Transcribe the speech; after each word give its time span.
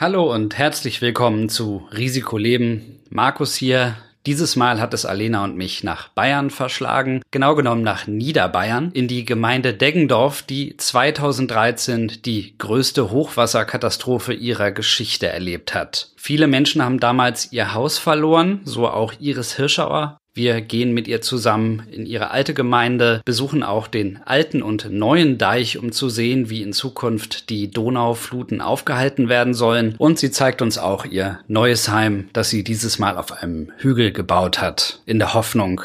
Hallo 0.00 0.32
und 0.32 0.56
herzlich 0.56 1.02
willkommen 1.02 1.48
zu 1.48 1.88
Risiko 1.90 2.38
Leben. 2.38 3.00
Markus 3.10 3.56
hier. 3.56 3.96
Dieses 4.26 4.54
Mal 4.54 4.80
hat 4.80 4.94
es 4.94 5.04
Alena 5.04 5.42
und 5.42 5.56
mich 5.56 5.82
nach 5.82 6.06
Bayern 6.10 6.50
verschlagen, 6.50 7.22
genau 7.32 7.56
genommen 7.56 7.82
nach 7.82 8.06
Niederbayern, 8.06 8.92
in 8.92 9.08
die 9.08 9.24
Gemeinde 9.24 9.74
Deggendorf, 9.74 10.42
die 10.42 10.76
2013 10.76 12.22
die 12.24 12.56
größte 12.58 13.10
Hochwasserkatastrophe 13.10 14.34
ihrer 14.34 14.70
Geschichte 14.70 15.26
erlebt 15.26 15.74
hat. 15.74 16.10
Viele 16.14 16.46
Menschen 16.46 16.84
haben 16.84 17.00
damals 17.00 17.50
ihr 17.52 17.74
Haus 17.74 17.98
verloren, 17.98 18.60
so 18.62 18.86
auch 18.86 19.14
Iris 19.18 19.56
Hirschauer. 19.56 20.18
Wir 20.38 20.60
gehen 20.60 20.94
mit 20.94 21.08
ihr 21.08 21.20
zusammen 21.20 21.82
in 21.90 22.06
ihre 22.06 22.30
alte 22.30 22.54
Gemeinde, 22.54 23.22
besuchen 23.24 23.64
auch 23.64 23.88
den 23.88 24.20
alten 24.24 24.62
und 24.62 24.88
neuen 24.88 25.36
Deich, 25.36 25.78
um 25.78 25.90
zu 25.90 26.08
sehen, 26.08 26.48
wie 26.48 26.62
in 26.62 26.72
Zukunft 26.72 27.50
die 27.50 27.72
Donaufluten 27.72 28.60
aufgehalten 28.60 29.28
werden 29.28 29.52
sollen. 29.52 29.96
Und 29.98 30.20
sie 30.20 30.30
zeigt 30.30 30.62
uns 30.62 30.78
auch 30.78 31.04
ihr 31.04 31.40
neues 31.48 31.88
Heim, 31.88 32.28
das 32.34 32.50
sie 32.50 32.62
dieses 32.62 33.00
Mal 33.00 33.16
auf 33.16 33.32
einem 33.32 33.72
Hügel 33.78 34.12
gebaut 34.12 34.60
hat, 34.60 35.00
in 35.06 35.18
der 35.18 35.34
Hoffnung, 35.34 35.80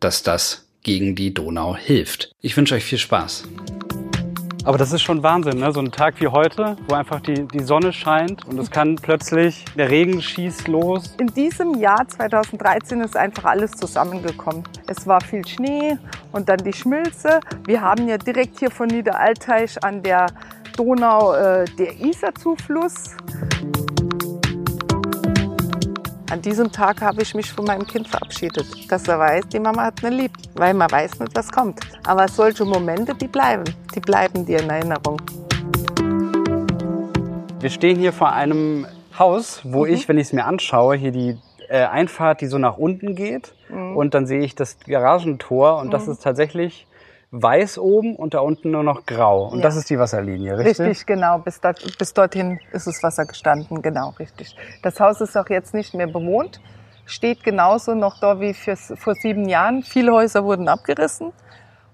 dass 0.00 0.22
das 0.22 0.66
gegen 0.82 1.14
die 1.14 1.34
Donau 1.34 1.76
hilft. 1.76 2.32
Ich 2.40 2.56
wünsche 2.56 2.76
euch 2.76 2.84
viel 2.84 2.96
Spaß. 2.96 3.44
Aber 4.68 4.76
das 4.76 4.92
ist 4.92 5.00
schon 5.00 5.22
Wahnsinn, 5.22 5.60
ne? 5.60 5.72
so 5.72 5.80
ein 5.80 5.90
Tag 5.90 6.20
wie 6.20 6.28
heute, 6.28 6.76
wo 6.88 6.94
einfach 6.94 7.20
die, 7.20 7.48
die 7.48 7.60
Sonne 7.60 7.90
scheint 7.90 8.44
und 8.44 8.58
es 8.58 8.70
kann 8.70 8.96
plötzlich, 8.96 9.64
der 9.78 9.88
Regen 9.88 10.20
schießt 10.20 10.68
los. 10.68 11.14
In 11.18 11.28
diesem 11.28 11.76
Jahr 11.80 12.06
2013 12.06 13.00
ist 13.00 13.16
einfach 13.16 13.46
alles 13.46 13.70
zusammengekommen. 13.70 14.64
Es 14.86 15.06
war 15.06 15.22
viel 15.22 15.48
Schnee 15.48 15.96
und 16.32 16.50
dann 16.50 16.58
die 16.58 16.74
Schmilze. 16.74 17.40
Wir 17.64 17.80
haben 17.80 18.08
ja 18.08 18.18
direkt 18.18 18.58
hier 18.58 18.70
von 18.70 18.88
Niederalteich 18.88 19.82
an 19.82 20.02
der 20.02 20.26
Donau 20.76 21.32
äh, 21.32 21.64
der 21.78 21.98
Isar-Zufluss. 21.98 23.16
An 26.30 26.42
diesem 26.42 26.70
Tag 26.70 27.00
habe 27.00 27.22
ich 27.22 27.34
mich 27.34 27.50
von 27.50 27.64
meinem 27.64 27.86
Kind 27.86 28.06
verabschiedet, 28.06 28.66
dass 28.92 29.08
er 29.08 29.18
weiß, 29.18 29.48
die 29.48 29.58
Mama 29.58 29.84
hat 29.84 30.02
mir 30.02 30.10
lieb, 30.10 30.32
weil 30.56 30.74
man 30.74 30.90
weiß 30.90 31.20
nicht, 31.20 31.34
was 31.34 31.50
kommt. 31.50 31.80
Aber 32.06 32.28
solche 32.28 32.66
Momente, 32.66 33.14
die 33.14 33.28
bleiben, 33.28 33.64
die 33.94 34.00
bleiben 34.00 34.44
dir 34.44 34.60
in 34.60 34.68
Erinnerung. 34.68 35.22
Wir 37.60 37.70
stehen 37.70 37.98
hier 37.98 38.12
vor 38.12 38.30
einem 38.30 38.86
Haus, 39.18 39.62
wo 39.64 39.86
mhm. 39.86 39.94
ich, 39.94 40.06
wenn 40.06 40.18
ich 40.18 40.26
es 40.26 40.32
mir 40.34 40.44
anschaue, 40.44 40.96
hier 40.96 41.12
die 41.12 41.38
äh, 41.70 41.86
Einfahrt, 41.86 42.42
die 42.42 42.46
so 42.46 42.58
nach 42.58 42.76
unten 42.76 43.14
geht 43.14 43.54
mhm. 43.70 43.96
und 43.96 44.12
dann 44.12 44.26
sehe 44.26 44.40
ich 44.40 44.54
das 44.54 44.78
Garagentor 44.80 45.78
und 45.78 45.86
mhm. 45.86 45.92
das 45.92 46.08
ist 46.08 46.22
tatsächlich 46.22 46.86
weiß 47.30 47.78
oben 47.78 48.16
und 48.16 48.34
da 48.34 48.40
unten 48.40 48.70
nur 48.70 48.82
noch 48.82 49.04
grau. 49.04 49.48
Und 49.48 49.58
ja. 49.58 49.64
das 49.64 49.76
ist 49.76 49.90
die 49.90 49.98
Wasserlinie, 49.98 50.58
richtig? 50.58 50.80
Richtig, 50.80 51.06
genau. 51.06 51.38
Bis, 51.38 51.60
dort, 51.60 51.98
bis 51.98 52.14
dorthin 52.14 52.58
ist 52.72 52.86
das 52.86 53.02
Wasser 53.02 53.26
gestanden, 53.26 53.82
genau, 53.82 54.10
richtig. 54.18 54.56
Das 54.82 54.98
Haus 54.98 55.20
ist 55.20 55.36
auch 55.36 55.48
jetzt 55.50 55.74
nicht 55.74 55.94
mehr 55.94 56.06
bewohnt, 56.06 56.60
steht 57.04 57.44
genauso 57.44 57.94
noch 57.94 58.18
da 58.20 58.40
wie 58.40 58.54
für, 58.54 58.76
vor 58.76 59.14
sieben 59.14 59.48
Jahren. 59.48 59.82
Viele 59.82 60.12
Häuser 60.12 60.44
wurden 60.44 60.68
abgerissen 60.68 61.32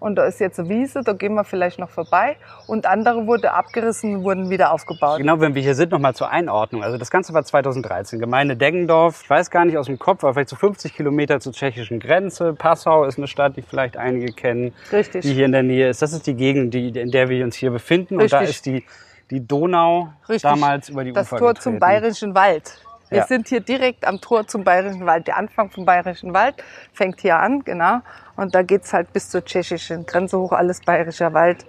und 0.05 0.17
da 0.17 0.27
ist 0.27 0.39
jetzt 0.39 0.61
eine 0.61 0.69
Wiese, 0.69 1.01
da 1.03 1.15
gehen 1.15 1.33
wir 1.33 1.45
vielleicht 1.45 1.79
noch 1.79 1.89
vorbei. 1.89 2.37
Und 2.67 2.85
andere 2.85 3.27
wurden 3.27 3.47
abgerissen 3.47 4.17
und 4.17 4.25
wurden 4.25 4.51
wieder 4.51 4.71
aufgebaut. 4.71 5.17
Genau, 5.17 5.41
wenn 5.41 5.55
wir 5.55 5.63
hier 5.63 5.75
sind, 5.75 5.93
nochmal 5.93 6.15
zur 6.15 6.29
Einordnung. 6.29 6.85
Also 6.85 6.99
das 6.99 7.11
Ganze 7.11 7.33
war 7.33 7.43
2013. 7.43 8.21
Gemeinde 8.21 8.55
Deggendorf, 8.55 9.23
ich 9.23 9.31
weiß 9.31 9.51
gar 9.51 9.65
nicht 9.65 9.79
aus 9.79 9.87
dem 9.87 9.99
Kopf, 9.99 10.23
aber 10.23 10.35
vielleicht 10.35 10.51
so 10.51 10.57
50 10.57 10.95
Kilometer 10.95 11.41
zur 11.41 11.55
tschechischen 11.55 12.01
Grenze. 12.01 12.53
Passau 12.53 13.07
ist 13.07 13.17
eine 13.17 13.29
Stadt, 13.29 13.57
die 13.57 13.63
vielleicht 13.63 13.97
einige 13.97 14.35
kennen, 14.35 14.75
Richtig. 14.93 15.23
die 15.23 15.33
hier 15.33 15.47
in 15.47 15.53
der 15.53 15.63
Nähe 15.63 15.89
ist. 15.89 16.03
Das 16.03 16.13
ist 16.13 16.27
die 16.27 16.35
Gegend, 16.35 16.75
die, 16.75 16.89
in 16.89 17.11
der 17.11 17.31
wir 17.31 17.43
uns 17.43 17.57
hier 17.57 17.71
befinden. 17.71 18.21
Richtig. 18.21 18.39
Und 18.39 18.45
da 18.45 18.47
ist 18.47 18.67
die, 18.67 18.85
die 19.31 19.47
Donau 19.47 20.11
Richtig. 20.29 20.43
damals 20.43 20.91
über 20.91 21.05
die 21.05 21.15
das 21.15 21.29
Ufer 21.29 21.39
Tor 21.39 21.49
getreten. 21.55 21.63
zum 21.63 21.79
Bayerischen 21.79 22.35
Wald. 22.35 22.79
Wir 23.11 23.19
Ja. 23.19 23.27
sind 23.27 23.49
hier 23.49 23.61
direkt 23.61 24.07
am 24.07 24.21
Tor 24.21 24.47
zum 24.47 24.65
Bayerischen 24.65 25.07
Wald. 25.07 25.27
Der 25.27 25.37
Anfang 25.37 25.71
vom 25.71 25.85
Bayerischen 25.85 26.33
Wald 26.35 26.57
fängt 26.93 27.21
hier 27.21 27.37
an, 27.37 27.63
genau. 27.65 28.01
Und 28.37 28.55
da 28.55 28.63
geht's 28.63 28.93
halt 28.93 29.13
bis 29.13 29.29
zur 29.31 29.45
tschechischen 29.45 30.07
Grenze 30.07 30.39
hoch, 30.39 30.53
alles 30.53 30.81
Bayerischer 30.81 31.33
Wald. 31.35 31.65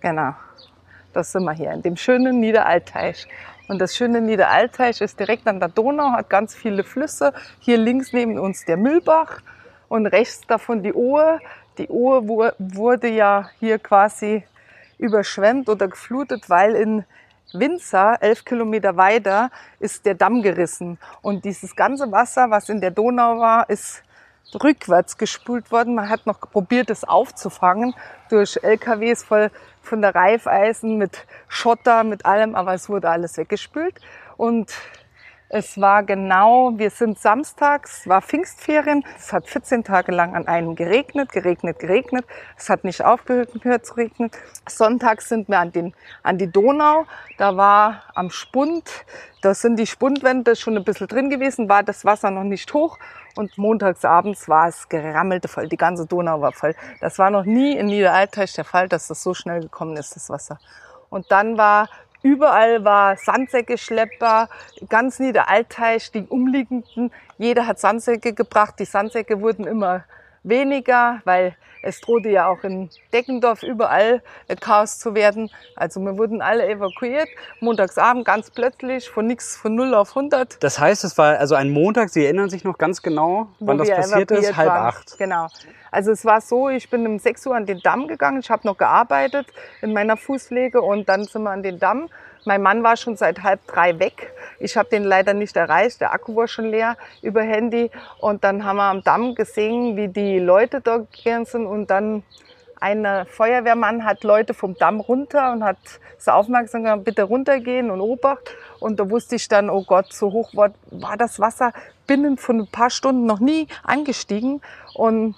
Genau. 0.00 0.34
Das 1.12 1.32
sind 1.32 1.44
wir 1.44 1.52
hier, 1.52 1.72
in 1.72 1.82
dem 1.82 1.96
schönen 1.96 2.40
Niederalteich. 2.40 3.26
Und 3.68 3.80
das 3.80 3.96
schöne 3.96 4.20
Niederalteich 4.20 5.00
ist 5.00 5.18
direkt 5.18 5.46
an 5.48 5.58
der 5.58 5.68
Donau, 5.68 6.12
hat 6.12 6.30
ganz 6.30 6.54
viele 6.54 6.84
Flüsse. 6.84 7.32
Hier 7.58 7.78
links 7.78 8.12
neben 8.12 8.38
uns 8.38 8.64
der 8.64 8.76
Mühlbach 8.76 9.40
und 9.88 10.06
rechts 10.06 10.42
davon 10.46 10.82
die 10.82 10.92
Ohe. 10.92 11.40
Die 11.78 11.88
Ohe 11.88 12.28
wu- 12.28 12.50
wurde 12.58 13.08
ja 13.08 13.50
hier 13.58 13.78
quasi 13.78 14.44
überschwemmt 14.98 15.68
oder 15.68 15.88
geflutet, 15.88 16.48
weil 16.48 16.74
in 16.76 17.04
Winzer, 17.52 18.18
elf 18.20 18.44
Kilometer 18.44 18.96
weiter, 18.96 19.50
ist 19.78 20.04
der 20.06 20.14
Damm 20.14 20.42
gerissen. 20.42 20.98
Und 21.22 21.44
dieses 21.44 21.76
ganze 21.76 22.10
Wasser, 22.10 22.50
was 22.50 22.68
in 22.68 22.80
der 22.80 22.90
Donau 22.90 23.38
war, 23.38 23.68
ist 23.70 24.02
rückwärts 24.62 25.16
gespült 25.18 25.70
worden. 25.70 25.94
Man 25.94 26.08
hat 26.08 26.26
noch 26.26 26.40
probiert, 26.40 26.90
es 26.90 27.04
aufzufangen 27.04 27.94
durch 28.30 28.58
LKWs 28.62 29.24
voll 29.24 29.50
von 29.82 30.02
der 30.02 30.14
Reifeisen 30.14 30.98
mit 30.98 31.26
Schotter, 31.48 32.04
mit 32.04 32.26
allem, 32.26 32.54
aber 32.54 32.74
es 32.74 32.88
wurde 32.88 33.08
alles 33.08 33.36
weggespült. 33.36 34.00
Und 34.36 34.72
es 35.48 35.80
war 35.80 36.02
genau, 36.02 36.72
wir 36.76 36.90
sind 36.90 37.18
samstags, 37.18 38.08
war 38.08 38.20
Pfingstferien. 38.20 39.04
Es 39.16 39.32
hat 39.32 39.46
14 39.46 39.84
Tage 39.84 40.10
lang 40.10 40.34
an 40.34 40.48
einem 40.48 40.74
geregnet, 40.74 41.30
geregnet, 41.30 41.78
geregnet. 41.78 42.24
Es 42.56 42.68
hat 42.68 42.82
nicht 42.82 43.04
aufgehört 43.04 43.86
zu 43.86 43.94
regnen. 43.94 44.30
Sonntags 44.68 45.28
sind 45.28 45.48
wir 45.48 45.60
an, 45.60 45.70
den, 45.70 45.94
an 46.24 46.38
die 46.38 46.50
Donau. 46.50 47.06
Da 47.38 47.56
war 47.56 48.02
am 48.14 48.30
Spund, 48.30 48.90
da 49.40 49.54
sind 49.54 49.76
die 49.76 49.86
Spundwände 49.86 50.56
schon 50.56 50.76
ein 50.76 50.84
bisschen 50.84 51.06
drin 51.06 51.30
gewesen, 51.30 51.68
war 51.68 51.84
das 51.84 52.04
Wasser 52.04 52.32
noch 52.32 52.44
nicht 52.44 52.74
hoch. 52.74 52.98
Und 53.36 53.56
montags 53.56 54.04
abends 54.04 54.48
war 54.48 54.66
es 54.66 54.88
gerammelte 54.88 55.46
voll. 55.46 55.68
Die 55.68 55.76
ganze 55.76 56.06
Donau 56.06 56.40
war 56.40 56.52
voll. 56.52 56.74
Das 57.00 57.18
war 57.18 57.30
noch 57.30 57.44
nie 57.44 57.76
in 57.76 57.86
Niederalteich 57.86 58.52
der 58.54 58.64
Fall, 58.64 58.88
dass 58.88 59.06
das 59.06 59.22
so 59.22 59.34
schnell 59.34 59.60
gekommen 59.60 59.96
ist, 59.96 60.16
das 60.16 60.28
Wasser. 60.28 60.58
Und 61.08 61.30
dann 61.30 61.56
war 61.56 61.88
Überall 62.22 62.84
war 62.84 63.16
Sandsäcke 63.16 63.78
schleppbar, 63.78 64.48
ganz 64.88 65.18
Niederalteich, 65.18 66.10
die 66.10 66.22
umliegenden. 66.22 67.12
Jeder 67.38 67.66
hat 67.66 67.78
Sandsäcke 67.78 68.32
gebracht. 68.32 68.74
Die 68.78 68.84
Sandsäcke 68.84 69.40
wurden 69.40 69.66
immer 69.66 70.04
weniger, 70.46 71.20
weil 71.24 71.56
es 71.82 72.00
drohte 72.00 72.28
ja 72.28 72.48
auch 72.48 72.64
in 72.64 72.90
Deckendorf 73.12 73.62
überall 73.62 74.22
äh, 74.48 74.56
Chaos 74.56 74.98
zu 74.98 75.14
werden. 75.14 75.50
Also 75.76 76.00
wir 76.00 76.18
wurden 76.18 76.42
alle 76.42 76.66
evakuiert. 76.68 77.28
Montagsabend 77.60 78.24
ganz 78.24 78.50
plötzlich 78.50 79.08
von 79.08 79.26
nix 79.26 79.56
von 79.56 79.74
0 79.74 79.94
auf 79.94 80.10
100. 80.10 80.62
Das 80.62 80.78
heißt, 80.78 81.04
es 81.04 81.16
war 81.16 81.38
also 81.38 81.54
ein 81.54 81.70
Montag, 81.70 82.10
Sie 82.10 82.24
erinnern 82.24 82.50
sich 82.50 82.64
noch 82.64 82.78
ganz 82.78 83.02
genau, 83.02 83.48
wann 83.60 83.78
das 83.78 83.90
passiert 83.90 84.30
ist, 84.32 84.56
halb 84.56 84.68
waren. 84.68 84.86
acht. 84.86 85.18
Genau. 85.18 85.46
Also 85.90 86.10
es 86.10 86.24
war 86.24 86.40
so, 86.40 86.68
ich 86.68 86.90
bin 86.90 87.06
um 87.06 87.18
6 87.18 87.46
Uhr 87.46 87.56
an 87.56 87.66
den 87.66 87.80
Damm 87.80 88.08
gegangen, 88.08 88.40
ich 88.40 88.50
habe 88.50 88.66
noch 88.66 88.76
gearbeitet 88.76 89.46
in 89.80 89.92
meiner 89.92 90.16
Fußpflege 90.16 90.82
und 90.82 91.08
dann 91.08 91.24
sind 91.24 91.42
wir 91.42 91.50
an 91.50 91.62
den 91.62 91.78
Damm. 91.78 92.08
Mein 92.46 92.62
Mann 92.62 92.84
war 92.84 92.96
schon 92.96 93.16
seit 93.16 93.42
halb 93.42 93.66
drei 93.66 93.98
weg. 93.98 94.32
Ich 94.60 94.76
habe 94.76 94.88
den 94.88 95.02
leider 95.02 95.34
nicht 95.34 95.56
erreicht, 95.56 96.00
der 96.00 96.12
Akku 96.12 96.36
war 96.36 96.46
schon 96.46 96.66
leer 96.66 96.96
über 97.20 97.42
Handy. 97.42 97.90
Und 98.20 98.44
dann 98.44 98.64
haben 98.64 98.76
wir 98.76 98.84
am 98.84 99.02
Damm 99.02 99.34
gesehen, 99.34 99.96
wie 99.96 100.06
die 100.06 100.38
Leute 100.38 100.80
da 100.80 100.98
gegangen 100.98 101.44
sind 101.44 101.66
und 101.66 101.90
dann 101.90 102.22
ein 102.78 103.26
Feuerwehrmann 103.26 104.04
hat 104.04 104.22
Leute 104.22 104.54
vom 104.54 104.76
Damm 104.76 105.00
runter 105.00 105.50
und 105.52 105.64
hat 105.64 105.78
so 106.18 106.30
aufmerksam 106.30 106.84
gemacht, 106.84 107.04
bitte 107.04 107.24
runtergehen 107.24 107.90
und 107.90 108.00
Obacht. 108.00 108.54
Und 108.78 109.00
da 109.00 109.10
wusste 109.10 109.34
ich 109.34 109.48
dann, 109.48 109.68
oh 109.68 109.82
Gott, 109.82 110.12
so 110.12 110.30
hoch 110.30 110.54
war, 110.54 110.70
war 110.90 111.16
das 111.16 111.40
Wasser 111.40 111.72
binnen 112.06 112.36
von 112.36 112.60
ein 112.60 112.66
paar 112.68 112.90
Stunden 112.90 113.26
noch 113.26 113.40
nie 113.40 113.66
angestiegen. 113.82 114.60
Und 114.94 115.34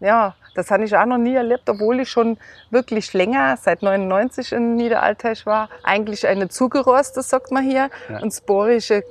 ja, 0.00 0.34
das 0.54 0.70
habe 0.70 0.84
ich 0.84 0.96
auch 0.96 1.06
noch 1.06 1.18
nie 1.18 1.34
erlebt, 1.34 1.68
obwohl 1.68 2.00
ich 2.00 2.10
schon 2.10 2.38
wirklich 2.70 3.12
länger, 3.12 3.56
seit 3.56 3.82
99 3.82 4.52
in 4.52 4.76
Niederalteich 4.76 5.46
war. 5.46 5.68
Eigentlich 5.82 6.26
eine 6.26 6.48
Zugeroste, 6.48 7.22
sagt 7.22 7.50
man 7.50 7.64
hier. 7.64 7.90
Ja. 8.08 8.20
Und 8.20 8.32
sporische 8.32 9.04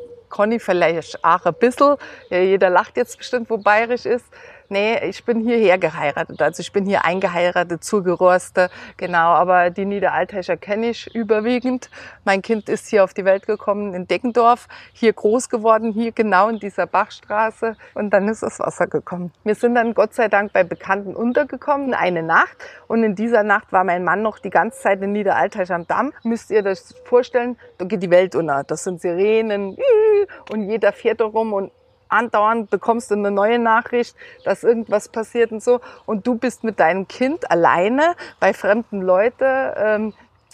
ich 0.51 0.63
vielleicht 0.63 1.23
auch 1.23 1.45
ein 1.45 1.53
bisschen. 1.55 1.95
Ja, 2.29 2.39
jeder 2.39 2.69
lacht 2.69 2.97
jetzt 2.97 3.17
bestimmt, 3.17 3.49
wo 3.49 3.57
bayerisch 3.57 4.05
ist. 4.05 4.25
Nee, 4.71 4.99
ich 5.09 5.25
bin 5.25 5.41
hierher 5.41 5.79
geheiratet. 5.79 6.39
Also 6.43 6.61
ich 6.61 6.71
bin 6.71 6.85
hier 6.85 7.03
eingeheiratet, 7.03 7.83
Zugeroste, 7.83 8.69
genau. 8.97 9.29
Aber 9.31 9.71
die 9.71 9.85
Niederalteicher 9.85 10.57
kenne 10.57 10.91
ich 10.91 11.13
überwiegend. 11.15 11.89
Mein 12.23 12.43
Kind 12.43 12.69
ist 12.69 12.87
hier 12.87 13.03
auf 13.03 13.15
die 13.15 13.25
Welt 13.25 13.47
gekommen 13.47 13.95
in 13.95 14.05
Deckendorf, 14.07 14.67
hier 14.93 15.11
groß 15.11 15.49
geworden, 15.49 15.91
hier 15.91 16.11
genau 16.11 16.49
in 16.49 16.59
dieser 16.59 16.85
Bachstraße. 16.85 17.77
Und 17.95 18.11
dann 18.11 18.27
ist 18.27 18.43
das 18.43 18.59
Wasser 18.59 18.85
gekommen. 18.85 19.33
Wir 19.43 19.55
sind 19.55 19.73
dann 19.73 19.95
Gott 19.95 20.13
sei 20.13 20.27
Dank 20.27 20.53
bei 20.53 20.63
Bekannten 20.63 21.15
untergekommen, 21.15 21.95
eine 21.95 22.21
Nacht. 22.21 22.55
Und 22.87 23.03
in 23.03 23.15
dieser 23.15 23.41
Nacht 23.41 23.71
war 23.71 23.83
mein 23.83 24.03
Mann 24.03 24.21
noch 24.21 24.37
die 24.37 24.51
ganze 24.51 24.79
Zeit 24.81 25.01
in 25.01 25.13
Niederalteich 25.13 25.71
am 25.71 25.87
Damm. 25.87 26.13
Müsst 26.21 26.51
ihr 26.51 26.61
das 26.61 26.93
vorstellen, 27.05 27.57
da 27.79 27.85
geht 27.85 28.03
die 28.03 28.11
Welt 28.11 28.35
unter. 28.35 28.63
Das 28.63 28.83
sind 28.83 29.01
Sirenen 29.01 29.77
und 30.51 30.69
jeder 30.69 30.91
fährt 30.91 31.21
da 31.21 31.25
rum 31.25 31.53
und 31.53 31.71
andauernd 32.09 32.69
bekommst 32.69 33.11
du 33.11 33.15
eine 33.15 33.31
neue 33.31 33.59
Nachricht, 33.59 34.15
dass 34.43 34.63
irgendwas 34.63 35.09
passiert 35.09 35.51
und 35.51 35.63
so. 35.63 35.79
Und 36.05 36.27
du 36.27 36.35
bist 36.35 36.63
mit 36.63 36.79
deinem 36.79 37.07
Kind 37.07 37.49
alleine 37.49 38.15
bei 38.39 38.53
fremden 38.53 39.01
Leuten 39.01 39.73
ähm, 39.77 40.13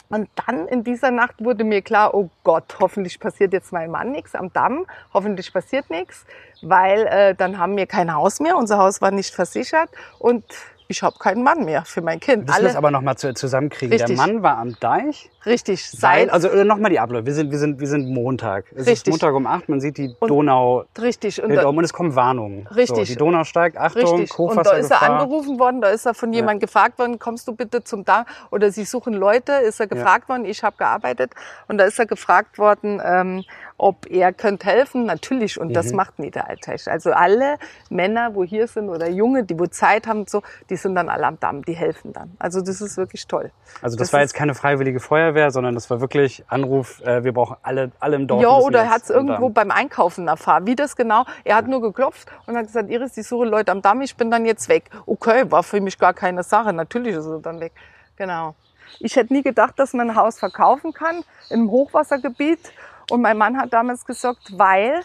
Und 0.10 0.30
dann 0.46 0.68
in 0.68 0.84
dieser 0.84 1.12
Nacht 1.12 1.44
wurde 1.44 1.63
mir 1.63 1.81
klar, 1.81 2.13
oh 2.13 2.30
Gott, 2.44 2.75
hoffentlich 2.80 3.19
passiert 3.19 3.54
jetzt 3.54 3.72
meinem 3.72 3.92
Mann 3.92 4.12
nichts 4.12 4.36
am 4.36 4.54
Damm, 4.54 4.86
hoffentlich 5.13 5.52
passiert 5.52 5.90
nichts, 5.90 6.25
weil 6.62 7.07
äh, 7.07 7.36
dann 7.36 7.57
haben 7.57 7.75
wir 7.75 7.88
kein 7.88 8.13
Haus 8.13 8.40
mehr, 8.40 8.56
unser 8.56 8.78
Haus 8.78 9.02
war 9.02 9.12
nicht 9.12 9.34
versichert 9.34 9.90
und 10.19 10.44
ich 10.88 11.02
habe 11.04 11.18
keinen 11.20 11.44
Mann 11.44 11.66
mehr 11.66 11.84
für 11.86 12.02
mein 12.02 12.20
Kind. 12.20 12.48
Das 12.50 12.62
muss 12.62 12.76
aber 12.76 12.92
nochmal 12.92 13.16
zusammenkriegen. 13.18 13.92
Richtig. 13.94 14.18
Der 14.18 14.28
Mann 14.28 14.44
war 14.44 14.58
am 14.58 14.78
Deich. 14.80 15.30
Richtig, 15.46 15.82
Weil, 16.02 16.26
seit 16.26 16.30
also 16.32 16.48
nochmal 16.64 16.90
die 16.92 17.00
Abläufe. 17.00 17.26
Wir 17.28 17.34
sind, 17.34 17.52
wir 17.52 17.60
sind, 17.60 17.80
wir 17.80 17.88
sind 17.88 18.10
Montag. 18.10 18.66
Es 18.72 18.82
ist 18.82 18.88
Richtig. 18.88 19.12
Montag 19.12 19.34
um 19.36 19.46
acht. 19.48 19.70
Man 19.70 19.80
sieht 19.80 19.98
die 19.98 20.16
Und- 20.20 20.30
Donau 20.30 20.86
richtig 21.00 21.42
und 21.44 21.54
da- 21.54 21.68
um 21.68 21.78
und 21.78 21.84
es 21.84 21.94
kommen 21.94 22.16
Warnungen. 22.16 22.68
Richtig. 22.68 22.98
So, 22.98 23.04
die 23.06 23.16
Donau 23.16 23.44
steigt. 23.44 23.78
Achtung, 23.78 24.20
Richtig. 24.20 24.40
Und 24.40 24.66
da 24.66 24.72
ist 24.74 24.90
er 24.92 25.02
angerufen 25.04 25.60
worden, 25.60 25.82
da 25.82 25.90
ist 25.90 26.06
er 26.06 26.14
von 26.14 26.34
jemandem 26.34 26.62
gefragt 26.62 26.98
worden, 27.00 27.20
kommst 27.20 27.48
du 27.48 27.56
bitte 27.56 27.84
zum 27.84 28.06
Damm? 28.06 28.26
Oder 28.52 28.72
sie 28.72 28.86
suchen 28.86 29.14
Leute, 29.14 29.54
ist 29.54 29.80
er 29.80 29.88
gefragt 29.88 30.30
worden, 30.30 30.46
ich 30.46 30.64
habe 30.64 30.78
gearbeitet. 30.78 31.31
Und 31.68 31.78
da 31.78 31.86
ist 31.86 32.00
er 32.00 32.06
gefragt 32.06 32.58
worden, 32.58 33.02
ähm, 33.06 33.44
ob 33.77 34.10
er 34.10 34.31
könnte 34.31 34.68
helfen. 34.68 35.06
Natürlich, 35.06 35.60
und 35.60 35.69
Mhm. 35.69 35.74
das 35.74 35.92
macht 35.92 36.18
Niederalteich. 36.19 36.89
Also 36.89 37.12
alle 37.12 37.57
Männer, 37.89 38.33
wo 38.33 38.44
hier 38.44 38.68
sind 38.68 38.89
oder 38.89 39.10
Junge, 39.10 39.44
die 39.44 39.60
wo 39.60 39.66
Zeit 39.68 40.07
haben, 40.07 40.19
und 40.19 40.30
so, 40.30 40.42
die 40.69 40.75
sind 40.77 40.95
dann 40.95 41.10
alle 41.10 41.27
am 41.27 41.39
Damm, 41.39 41.63
die 41.66 41.74
helfen 41.74 42.13
dann. 42.13 42.36
Also 42.39 42.62
das 42.62 42.80
ist 42.81 42.95
wirklich 42.98 43.27
toll. 43.27 43.51
Also 43.81 43.98
das, 43.98 44.07
Das 44.07 44.13
war 44.13 44.22
jetzt 44.22 44.33
keine 44.33 44.56
freiwillige 44.56 45.00
Feuerwehr, 45.00 45.51
sondern 45.51 45.75
das 45.75 45.89
war 45.89 46.00
wirklich 46.00 46.44
Anruf, 46.48 47.01
äh, 47.01 47.24
wir 47.24 47.33
brauchen 47.33 47.57
alle, 47.63 47.92
alle 48.00 48.16
im 48.16 48.27
Dorf. 48.27 48.42
Ja, 48.42 48.50
oder 48.57 48.80
er 48.83 48.89
hat 48.89 49.04
es 49.04 49.10
irgendwo 49.10 49.50
beim 49.50 49.72
Einkaufen 49.72 50.28
erfahren. 50.28 50.66
Wie 50.66 50.75
das 50.75 50.95
genau? 50.95 51.25
Er 51.44 51.57
hat 51.57 51.68
nur 51.68 51.81
geklopft 51.81 52.30
und 52.45 52.56
hat 52.56 52.68
gesagt, 52.68 52.89
Iris, 52.89 53.18
ich 53.18 53.28
suche 53.28 53.45
Leute 53.45 53.71
am 53.71 53.81
Damm, 53.81 54.01
ich 54.01 54.16
bin 54.16 54.31
dann 54.31 54.45
jetzt 54.45 54.69
weg. 54.69 54.89
Okay, 55.06 55.51
war 55.51 55.63
für 55.63 55.81
mich 55.81 55.98
gar 56.00 56.13
keine 56.13 56.44
Sache. 56.44 56.71
Natürlich 56.71 57.16
ist 57.16 57.25
er 57.25 57.39
dann 57.39 57.60
weg. 57.60 57.74
Genau. 58.16 58.56
Ich 59.00 59.16
hätte 59.18 59.33
nie 59.33 59.44
gedacht, 59.44 59.78
dass 59.78 59.94
man 59.94 60.12
ein 60.12 60.16
Haus 60.16 60.39
verkaufen 60.39 60.94
kann 60.94 61.24
im 61.50 61.69
Hochwassergebiet. 61.69 62.60
Und 63.10 63.22
mein 63.22 63.38
Mann 63.38 63.57
hat 63.57 63.74
damals 63.74 64.06
gesagt, 64.06 64.57
weil 64.57 65.04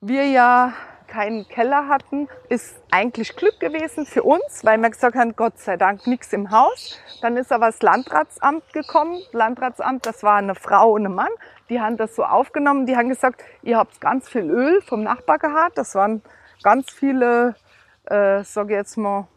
wir 0.00 0.26
ja 0.26 0.72
keinen 1.06 1.46
Keller 1.48 1.88
hatten, 1.88 2.28
ist 2.48 2.74
eigentlich 2.90 3.36
Glück 3.36 3.60
gewesen 3.60 4.04
für 4.04 4.24
uns, 4.24 4.64
weil 4.64 4.78
wir 4.78 4.90
gesagt 4.90 5.16
haben, 5.16 5.36
Gott 5.36 5.58
sei 5.58 5.76
Dank 5.76 6.06
nichts 6.06 6.32
im 6.32 6.50
Haus. 6.50 6.98
Dann 7.22 7.36
ist 7.36 7.52
aber 7.52 7.66
das 7.66 7.80
Landratsamt 7.82 8.72
gekommen. 8.72 9.20
Landratsamt, 9.32 10.06
das 10.06 10.22
war 10.22 10.36
eine 10.36 10.54
Frau 10.54 10.92
und 10.92 11.06
ein 11.06 11.14
Mann. 11.14 11.30
Die 11.68 11.80
haben 11.80 11.96
das 11.96 12.16
so 12.16 12.24
aufgenommen. 12.24 12.86
Die 12.86 12.96
haben 12.96 13.08
gesagt, 13.08 13.42
ihr 13.62 13.78
habt 13.78 14.00
ganz 14.00 14.28
viel 14.28 14.50
Öl 14.50 14.82
vom 14.82 15.02
Nachbar 15.02 15.38
gehabt. 15.38 15.78
Das 15.78 15.94
waren 15.94 16.22
ganz 16.62 16.90
viele, 16.90 17.54
äh, 18.06 18.42
sag 18.42 18.70
ich 18.70 18.76
jetzt 18.76 18.96
mal, 18.96 19.28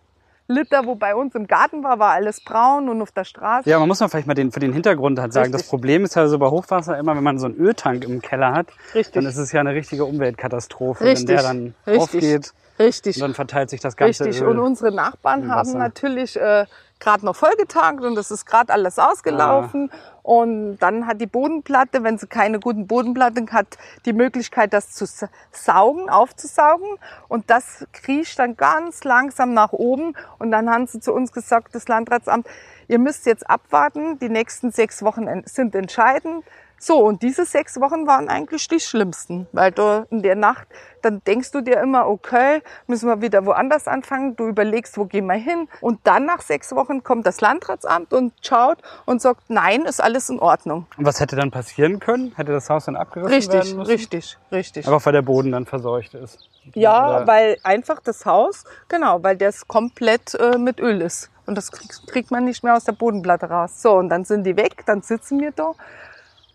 Liter, 0.47 0.85
wo 0.85 0.95
bei 0.95 1.13
uns 1.13 1.35
im 1.35 1.45
Garten 1.47 1.83
war, 1.83 1.99
war 1.99 2.11
alles 2.11 2.41
braun 2.41 2.87
und 2.87 3.01
auf 3.01 3.11
der 3.11 3.25
Straße. 3.25 3.69
Ja, 3.69 3.79
man 3.79 3.87
muss 3.87 3.99
mal 3.99 4.07
vielleicht 4.07 4.27
mal 4.27 4.33
den, 4.33 4.51
für 4.51 4.61
den 4.61 4.71
Hintergrund 4.73 5.19
halt 5.19 5.33
sagen, 5.33 5.47
Richtig. 5.47 5.61
das 5.61 5.69
Problem 5.69 6.05
ist 6.05 6.15
ja 6.15 6.27
so 6.27 6.39
bei 6.39 6.47
Hochwasser 6.47 6.97
immer, 6.97 7.15
wenn 7.15 7.23
man 7.23 7.37
so 7.37 7.47
einen 7.47 7.55
Öltank 7.55 8.05
im 8.05 8.21
Keller 8.21 8.53
hat, 8.53 8.67
Richtig. 8.95 9.13
dann 9.13 9.25
ist 9.25 9.37
es 9.37 9.51
ja 9.51 9.59
eine 9.59 9.73
richtige 9.73 10.05
Umweltkatastrophe, 10.05 11.03
Richtig. 11.03 11.27
wenn 11.27 11.35
der 11.35 11.43
dann 11.43 11.75
Richtig. 11.85 12.01
aufgeht 12.01 12.53
Richtig. 12.79 13.15
und 13.17 13.21
dann 13.21 13.33
verteilt 13.33 13.69
sich 13.69 13.79
das 13.81 13.95
ganze 13.95 14.25
Richtig. 14.25 14.41
Öl. 14.41 14.49
Und 14.49 14.59
unsere 14.59 14.91
Nachbarn 14.91 15.49
haben 15.51 15.71
natürlich 15.77 16.35
äh, 16.39 16.65
gerade 16.99 17.25
noch 17.25 17.35
vollgetankt 17.35 18.03
und 18.03 18.15
das 18.15 18.31
ist 18.31 18.45
gerade 18.45 18.73
alles 18.73 18.99
ausgelaufen. 18.99 19.89
Ah. 19.91 19.95
Und 20.23 20.77
dann 20.79 21.07
hat 21.07 21.21
die 21.21 21.25
Bodenplatte, 21.25 22.03
wenn 22.03 22.17
sie 22.17 22.27
keine 22.27 22.59
guten 22.59 22.85
Bodenplatten 22.85 23.49
hat, 23.53 23.77
die 24.05 24.11
Möglichkeit, 24.13 24.73
das 24.73 24.91
zu 24.91 25.05
sa- 25.05 25.29
saugen, 25.51 26.09
aufzusaugen. 26.09 26.87
Und 27.29 27.49
das 27.49 27.85
kriecht 27.93 28.37
dann 28.37 28.57
ganz 28.57 29.03
langsam 29.05 29.53
nach 29.53 29.71
oben. 29.71 30.15
Und 30.37 30.51
dann 30.51 30.69
haben 30.69 30.85
sie 30.85 30.99
zu 30.99 31.13
uns 31.13 31.31
gesagt, 31.31 31.73
das 31.75 31.87
Landratsamt, 31.87 32.45
ihr 32.89 32.99
müsst 32.99 33.25
jetzt 33.25 33.49
abwarten. 33.49 34.19
Die 34.19 34.27
nächsten 34.29 34.71
sechs 34.71 35.01
Wochen 35.01 35.27
en- 35.27 35.43
sind 35.45 35.75
entscheidend. 35.75 36.43
So, 36.79 36.99
und 37.03 37.23
diese 37.23 37.45
sechs 37.45 37.79
Wochen 37.81 38.05
waren 38.05 38.29
eigentlich 38.29 38.67
die 38.67 38.79
schlimmsten, 38.79 39.47
weil 39.51 39.71
du 39.71 40.05
in 40.11 40.21
der 40.21 40.35
Nacht, 40.35 40.67
dann 41.01 41.23
denkst 41.25 41.51
du 41.51 41.61
dir 41.61 41.79
immer, 41.81 42.07
okay, 42.07 42.61
müssen 42.85 43.07
wir 43.09 43.21
wieder 43.21 43.45
woanders 43.45 43.87
anfangen, 43.87 44.35
du 44.35 44.47
überlegst, 44.47 44.97
wo 44.97 45.05
gehen 45.05 45.25
wir 45.25 45.33
hin. 45.35 45.67
Und 45.81 45.99
dann 46.03 46.25
nach 46.25 46.41
sechs 46.41 46.73
Wochen 46.75 47.03
kommt 47.03 47.25
das 47.25 47.41
Landratsamt 47.41 48.13
und 48.13 48.33
schaut 48.41 48.77
und 49.05 49.21
sagt, 49.21 49.49
nein, 49.49 49.83
ist 49.85 50.01
alles 50.01 50.29
in 50.29 50.39
Ordnung. 50.39 50.85
Und 50.97 51.05
was 51.05 51.19
hätte 51.19 51.35
dann 51.35 51.49
passieren 51.49 51.99
können? 51.99 52.33
Hätte 52.35 52.51
das 52.51 52.69
Haus 52.69 52.85
dann 52.85 52.95
abgerissen 52.95 53.33
Richtig, 53.33 53.53
werden 53.53 53.77
müssen? 53.77 53.91
richtig, 53.91 54.37
richtig. 54.51 54.85
Einfach 54.87 55.05
weil 55.05 55.13
der 55.13 55.21
Boden 55.23 55.51
dann 55.51 55.65
verseucht 55.65 56.13
ist. 56.13 56.47
Ja, 56.75 57.17
Oder- 57.17 57.27
weil 57.27 57.57
einfach 57.63 57.99
das 58.01 58.25
Haus, 58.25 58.65
genau, 58.87 59.23
weil 59.23 59.37
das 59.37 59.67
komplett 59.67 60.35
äh, 60.35 60.57
mit 60.57 60.79
Öl 60.79 61.01
ist. 61.01 61.31
Und 61.47 61.55
das 61.55 61.71
kriegt 61.71 62.29
man 62.29 62.43
nicht 62.43 62.63
mehr 62.63 62.75
aus 62.75 62.83
der 62.83 62.91
Bodenplatte 62.91 63.47
raus. 63.49 63.81
So, 63.81 63.93
und 63.93 64.09
dann 64.09 64.25
sind 64.25 64.43
die 64.43 64.57
weg, 64.57 64.83
dann 64.85 65.01
sitzen 65.01 65.39
wir 65.39 65.51
da. 65.51 65.73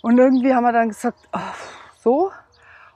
Und 0.02 0.19
irgendwie 0.19 0.52
haben 0.52 0.64
wir 0.64 0.72
dann 0.72 0.88
gesagt, 0.88 1.19
ach, 1.31 1.56
so. 2.02 2.31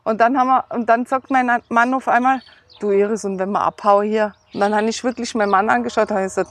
Und 0.04 0.20
dann 0.20 0.38
haben 0.38 0.48
wir, 0.48 0.64
und 0.70 0.88
dann 0.88 1.06
sagt 1.06 1.30
mein 1.30 1.50
Mann 1.68 1.94
auf 1.94 2.08
einmal, 2.08 2.42
du 2.80 2.90
Iris, 2.90 3.24
und 3.24 3.38
wenn 3.38 3.50
wir 3.50 3.60
abhauen 3.60 4.06
hier. 4.06 4.34
Und 4.52 4.60
dann 4.60 4.74
habe 4.74 4.88
ich 4.88 5.02
wirklich 5.02 5.34
meinen 5.34 5.50
Mann 5.50 5.70
angeschaut 5.70 6.10
und 6.10 6.16
habe 6.16 6.24
gesagt, 6.24 6.50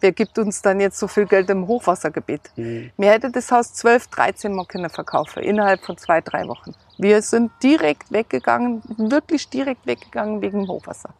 wer 0.00 0.12
gibt 0.12 0.38
uns 0.38 0.62
dann 0.62 0.80
jetzt 0.80 0.98
so 0.98 1.08
viel 1.08 1.26
Geld 1.26 1.48
im 1.50 1.66
Hochwassergebiet? 1.66 2.50
Hm. 2.54 2.90
Mir 2.96 3.10
hätte 3.10 3.30
das 3.30 3.50
Haus 3.50 3.72
12, 3.72 4.08
13 4.08 4.52
Mal 4.54 4.66
können 4.66 4.90
verkaufen, 4.90 5.42
innerhalb 5.42 5.82
von 5.84 5.96
zwei, 5.96 6.20
drei 6.20 6.46
Wochen. 6.46 6.74
Wir 6.98 7.22
sind 7.22 7.50
direkt 7.62 8.12
weggegangen, 8.12 8.82
wirklich 8.96 9.48
direkt 9.48 9.86
weggegangen 9.86 10.42
wegen 10.42 10.62
dem 10.62 10.68
Hochwasser. 10.68 11.10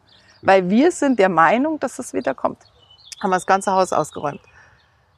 Weil 0.43 0.69
wir 0.69 0.91
sind 0.91 1.19
der 1.19 1.29
Meinung, 1.29 1.79
dass 1.79 1.97
es 1.97 2.13
wieder 2.13 2.35
kommt. 2.35 2.59
Haben 3.21 3.31
wir 3.31 3.37
das 3.37 3.47
ganze 3.47 3.71
Haus 3.71 3.91
ausgeräumt. 3.91 4.41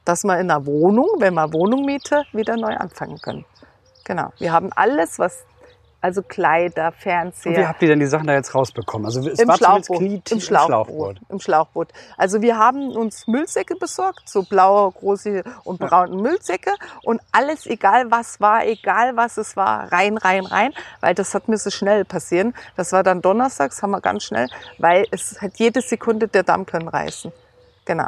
Dass 0.04 0.24
wir 0.24 0.38
in 0.38 0.50
einer 0.50 0.66
Wohnung, 0.66 1.08
wenn 1.18 1.34
wir 1.34 1.52
Wohnung 1.52 1.84
miete, 1.84 2.24
wieder 2.32 2.56
neu 2.56 2.74
anfangen 2.76 3.18
können. 3.20 3.44
Genau. 4.04 4.32
Wir 4.38 4.52
haben 4.52 4.70
alles, 4.74 5.18
was, 5.18 5.44
also 6.00 6.22
Kleider, 6.22 6.86
Und 6.88 6.96
wie 6.96 7.02
Fernseher, 7.02 7.68
habt 7.68 7.82
ihr 7.82 7.88
denn 7.88 8.00
die 8.00 8.06
Sachen 8.06 8.26
da 8.26 8.34
jetzt 8.34 8.54
rausbekommen? 8.54 9.04
Also 9.06 9.20
es 9.28 9.38
im 9.38 9.48
war 9.48 9.56
Schlauchboot, 9.56 9.98
knietief 9.98 10.32
im 10.32 10.40
Schlauchboot, 10.40 11.20
im 11.28 11.40
Schlauchboot. 11.40 11.88
Also 12.16 12.40
wir 12.40 12.56
haben 12.56 12.90
uns 12.96 13.26
Müllsäcke 13.26 13.76
besorgt, 13.76 14.28
so 14.28 14.42
blaue, 14.42 14.90
große 14.92 15.44
und 15.64 15.78
braune 15.78 16.16
Müllsäcke 16.16 16.72
und 17.02 17.20
alles, 17.32 17.66
egal 17.66 18.10
was 18.10 18.40
war, 18.40 18.66
egal 18.66 19.16
was 19.16 19.36
es 19.36 19.56
war, 19.56 19.92
rein, 19.92 20.16
rein, 20.16 20.46
rein, 20.46 20.72
weil 21.00 21.14
das 21.14 21.34
hat 21.34 21.48
müsse 21.48 21.70
schnell 21.70 22.04
passieren. 22.04 22.54
Das 22.76 22.92
war 22.92 23.02
dann 23.02 23.20
donnerstags, 23.20 23.82
haben 23.82 23.90
wir 23.90 24.00
ganz 24.00 24.24
schnell, 24.24 24.48
weil 24.78 25.06
es 25.10 25.40
hat 25.40 25.58
jede 25.58 25.82
Sekunde 25.82 26.28
der 26.28 26.42
Damm 26.42 26.64
können 26.64 26.88
reißen. 26.88 27.30
Genau. 27.84 28.06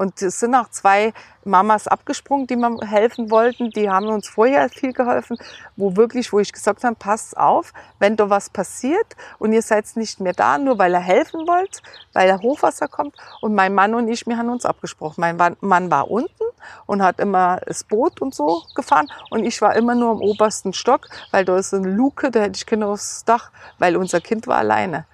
Und 0.00 0.22
es 0.22 0.40
sind 0.40 0.54
auch 0.54 0.70
zwei 0.70 1.12
Mamas 1.44 1.86
abgesprungen, 1.86 2.46
die 2.46 2.56
mir 2.56 2.74
helfen 2.86 3.30
wollten. 3.30 3.68
Die 3.68 3.90
haben 3.90 4.06
uns 4.06 4.30
vorher 4.30 4.70
viel 4.70 4.94
geholfen, 4.94 5.36
wo 5.76 5.94
wirklich, 5.94 6.32
wo 6.32 6.38
ich 6.40 6.54
gesagt 6.54 6.84
habe, 6.84 6.96
passt 6.96 7.36
auf, 7.36 7.74
wenn 7.98 8.16
da 8.16 8.30
was 8.30 8.48
passiert 8.48 9.14
und 9.38 9.52
ihr 9.52 9.60
seid 9.60 9.84
nicht 9.96 10.18
mehr 10.18 10.32
da, 10.32 10.56
nur 10.56 10.78
weil 10.78 10.94
ihr 10.94 11.00
helfen 11.00 11.46
wollt, 11.46 11.82
weil 12.14 12.28
der 12.28 12.40
Hochwasser 12.40 12.88
kommt. 12.88 13.14
Und 13.42 13.54
mein 13.54 13.74
Mann 13.74 13.94
und 13.94 14.08
ich, 14.08 14.26
wir 14.26 14.38
haben 14.38 14.48
uns 14.48 14.64
abgesprochen. 14.64 15.20
Mein 15.20 15.36
Mann 15.60 15.90
war 15.90 16.10
unten 16.10 16.44
und 16.86 17.02
hat 17.02 17.20
immer 17.20 17.60
das 17.66 17.84
Boot 17.84 18.22
und 18.22 18.34
so 18.34 18.62
gefahren 18.74 19.08
und 19.28 19.44
ich 19.44 19.60
war 19.60 19.76
immer 19.76 19.94
nur 19.94 20.12
im 20.12 20.22
obersten 20.22 20.72
Stock, 20.72 21.08
weil 21.30 21.44
da 21.44 21.58
ist 21.58 21.74
eine 21.74 21.90
Luke, 21.90 22.30
da 22.30 22.40
hätte 22.40 22.56
ich 22.56 22.64
Kinder 22.64 22.88
aufs 22.88 23.26
Dach, 23.26 23.50
weil 23.78 23.98
unser 23.98 24.22
Kind 24.22 24.46
war 24.46 24.56
alleine. 24.56 25.04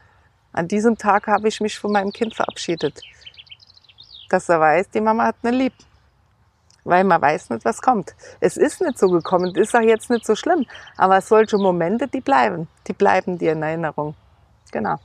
An 0.53 0.69
diesem 0.69 0.97
Tag 0.97 1.27
habe 1.27 1.49
ich 1.49 1.61
mich 1.61 1.77
von 1.77 1.91
meinem 1.91 2.13
Kind 2.13 2.37
verabschiedet 2.37 3.03
dass 4.29 4.49
er 4.49 4.61
weiß, 4.61 4.91
die 4.91 5.01
Mama 5.01 5.25
hat 5.25 5.37
eine 5.43 5.57
lieb. 5.57 5.73
Weil 6.85 7.03
man 7.03 7.21
weiß 7.21 7.51
nicht, 7.51 7.65
was 7.65 7.83
kommt. 7.83 8.15
Es 8.41 8.57
ist 8.57 8.81
nicht 8.81 8.99
so 8.99 9.09
gekommen, 9.09 9.55
ist 9.57 9.75
auch 9.75 9.81
jetzt 9.81 10.09
nicht 10.09 10.25
so 10.25 10.37
schlimm. 10.37 10.67
Aber 10.97 11.21
solche 11.21 11.59
Momente, 11.59 12.07
die 12.07 12.21
bleiben. 12.21 12.69
Die 12.87 12.93
bleiben 12.93 13.39
dir 13.39 13.53
in 13.53 13.63
Erinnerung. 13.63 14.15
Genau. 14.71 14.97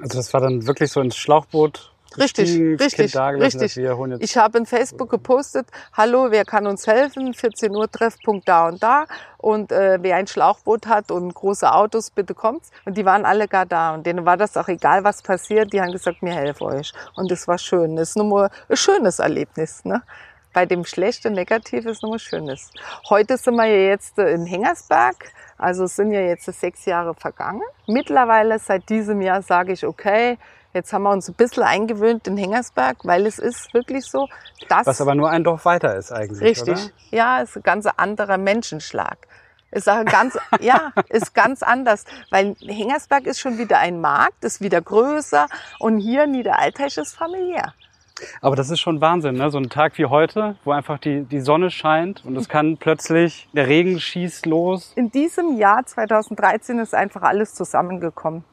Also 0.00 0.18
das 0.18 0.32
war 0.32 0.40
dann 0.40 0.66
wirklich 0.66 0.92
so 0.92 1.00
ins 1.00 1.16
Schlauchboot. 1.16 1.89
Richtig, 2.18 2.58
richtig, 2.80 3.16
richtig. 3.16 3.76
Ich 4.20 4.36
habe 4.36 4.58
in 4.58 4.66
Facebook 4.66 5.10
gepostet, 5.10 5.68
hallo, 5.92 6.26
wer 6.30 6.44
kann 6.44 6.66
uns 6.66 6.86
helfen? 6.86 7.32
14 7.34 7.74
Uhr 7.74 7.90
Treffpunkt 7.90 8.48
da 8.48 8.68
und 8.68 8.82
da. 8.82 9.06
Und 9.38 9.70
äh, 9.70 9.98
wer 10.00 10.16
ein 10.16 10.26
Schlauchboot 10.26 10.86
hat 10.86 11.10
und 11.10 11.32
große 11.32 11.72
Autos, 11.72 12.10
bitte 12.10 12.34
kommt's. 12.34 12.70
Und 12.84 12.96
die 12.96 13.04
waren 13.04 13.24
alle 13.24 13.46
gar 13.46 13.64
da. 13.64 13.94
Und 13.94 14.06
denen 14.06 14.26
war 14.26 14.36
das 14.36 14.56
auch 14.56 14.68
egal, 14.68 15.04
was 15.04 15.22
passiert. 15.22 15.72
Die 15.72 15.80
haben 15.80 15.92
gesagt, 15.92 16.18
wir 16.20 16.32
helfen 16.32 16.64
euch. 16.64 16.92
Und 17.14 17.30
das 17.30 17.46
war 17.46 17.58
schön. 17.58 17.96
Das 17.96 18.10
ist 18.10 18.16
nur 18.16 18.26
mal 18.26 18.50
ein 18.68 18.76
schönes 18.76 19.20
Erlebnis. 19.20 19.84
Ne? 19.84 20.02
Bei 20.52 20.66
dem 20.66 20.84
schlechten 20.84 21.32
Negativ 21.34 21.86
ist 21.86 22.02
nur 22.02 22.14
ein 22.14 22.18
schönes. 22.18 22.70
Heute 23.08 23.36
sind 23.36 23.54
wir 23.54 23.66
ja 23.66 23.90
jetzt 23.90 24.18
äh, 24.18 24.32
in 24.32 24.46
Hengersberg. 24.46 25.32
Also 25.56 25.86
sind 25.86 26.10
ja 26.10 26.20
jetzt 26.20 26.46
sechs 26.46 26.86
Jahre 26.86 27.14
vergangen. 27.14 27.62
Mittlerweile 27.86 28.58
seit 28.58 28.88
diesem 28.88 29.20
Jahr 29.20 29.42
sage 29.42 29.72
ich, 29.72 29.86
okay, 29.86 30.38
jetzt 30.72 30.92
haben 30.92 31.02
wir 31.02 31.10
uns 31.10 31.28
ein 31.28 31.34
bisschen 31.34 31.62
eingewöhnt 31.62 32.26
in 32.26 32.36
Hengersberg, 32.36 32.98
weil 33.04 33.26
es 33.26 33.38
ist 33.38 33.72
wirklich 33.74 34.04
so, 34.06 34.28
dass 34.68 34.86
was 34.86 35.00
aber 35.00 35.14
nur 35.14 35.30
ein 35.30 35.44
Dorf 35.44 35.64
weiter 35.64 35.96
ist 35.96 36.12
eigentlich, 36.12 36.40
richtig, 36.40 36.74
oder? 36.74 36.90
ja, 37.10 37.40
ist 37.40 37.56
ein 37.56 37.62
ganz 37.62 37.86
anderer 37.86 38.38
Menschenschlag. 38.38 39.26
Ist 39.72 39.88
auch 39.88 40.04
ganz, 40.04 40.36
ja, 40.60 40.92
ist 41.08 41.34
ganz 41.34 41.62
anders, 41.62 42.04
weil 42.30 42.56
Hengersberg 42.60 43.26
ist 43.26 43.40
schon 43.40 43.58
wieder 43.58 43.78
ein 43.78 44.00
Markt, 44.00 44.44
ist 44.44 44.60
wieder 44.60 44.80
größer 44.80 45.46
und 45.78 45.98
hier 45.98 46.26
Niederalteich 46.26 46.96
ist 46.96 47.16
familiär. 47.16 47.74
Aber 48.42 48.54
das 48.54 48.68
ist 48.68 48.80
schon 48.80 49.00
Wahnsinn, 49.00 49.36
ne? 49.36 49.50
So 49.50 49.56
ein 49.56 49.70
Tag 49.70 49.96
wie 49.96 50.04
heute, 50.04 50.56
wo 50.64 50.72
einfach 50.72 50.98
die, 50.98 51.22
die 51.22 51.40
Sonne 51.40 51.70
scheint 51.70 52.24
und 52.26 52.36
es 52.36 52.48
kann 52.50 52.76
plötzlich, 52.76 53.48
der 53.54 53.66
Regen 53.66 53.98
schießt 53.98 54.44
los. 54.44 54.92
In 54.96 55.10
diesem 55.10 55.56
Jahr 55.56 55.86
2013 55.86 56.78
ist 56.80 56.94
einfach 56.94 57.22
alles 57.22 57.54
zusammengekommen. 57.54 58.44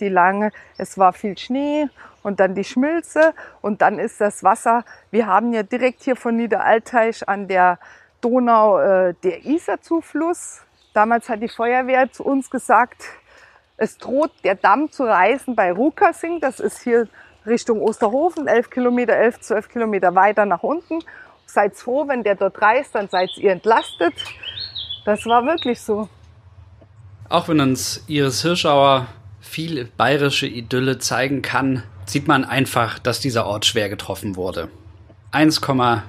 Die 0.00 0.08
lange, 0.08 0.50
es 0.76 0.98
war 0.98 1.12
viel 1.12 1.38
Schnee 1.38 1.88
und 2.22 2.40
dann 2.40 2.54
die 2.54 2.64
Schmilze 2.64 3.34
und 3.60 3.82
dann 3.82 3.98
ist 3.98 4.20
das 4.20 4.42
Wasser. 4.42 4.84
Wir 5.10 5.26
haben 5.26 5.52
ja 5.52 5.62
direkt 5.62 6.02
hier 6.02 6.16
von 6.16 6.36
Niederalteich 6.36 7.28
an 7.28 7.46
der 7.46 7.78
Donau 8.20 8.78
äh, 8.78 9.14
der 9.22 9.44
Isar-Zufluss. 9.44 10.62
Damals 10.94 11.28
hat 11.28 11.42
die 11.42 11.48
Feuerwehr 11.48 12.10
zu 12.10 12.24
uns 12.24 12.50
gesagt, 12.50 13.04
es 13.76 13.98
droht 13.98 14.32
der 14.44 14.54
Damm 14.54 14.90
zu 14.90 15.04
reißen 15.04 15.54
bei 15.54 15.72
Rukasing. 15.72 16.40
Das 16.40 16.60
ist 16.60 16.82
hier 16.82 17.08
Richtung 17.44 17.82
Osterhofen, 17.82 18.46
11 18.46 18.70
Kilometer, 18.70 19.14
11, 19.14 19.40
12 19.40 19.68
Kilometer 19.68 20.14
weiter 20.14 20.46
nach 20.46 20.62
unten. 20.62 21.00
Seid 21.46 21.76
froh, 21.76 22.08
wenn 22.08 22.22
der 22.22 22.36
dort 22.36 22.60
reißt, 22.60 22.94
dann 22.94 23.08
seid 23.08 23.30
ihr 23.36 23.52
entlastet. 23.52 24.14
Das 25.04 25.26
war 25.26 25.44
wirklich 25.44 25.80
so. 25.80 26.08
Auch 27.28 27.48
wenn 27.48 27.60
uns 27.60 28.02
Iris 28.06 28.42
Hirschauer 28.42 29.06
viel 29.44 29.88
bayerische 29.96 30.46
Idylle 30.46 30.98
zeigen 30.98 31.42
kann, 31.42 31.82
sieht 32.06 32.26
man 32.26 32.44
einfach, 32.44 32.98
dass 32.98 33.20
dieser 33.20 33.46
Ort 33.46 33.66
schwer 33.66 33.88
getroffen 33.88 34.36
wurde. 34.36 34.68
1,8 35.32 36.02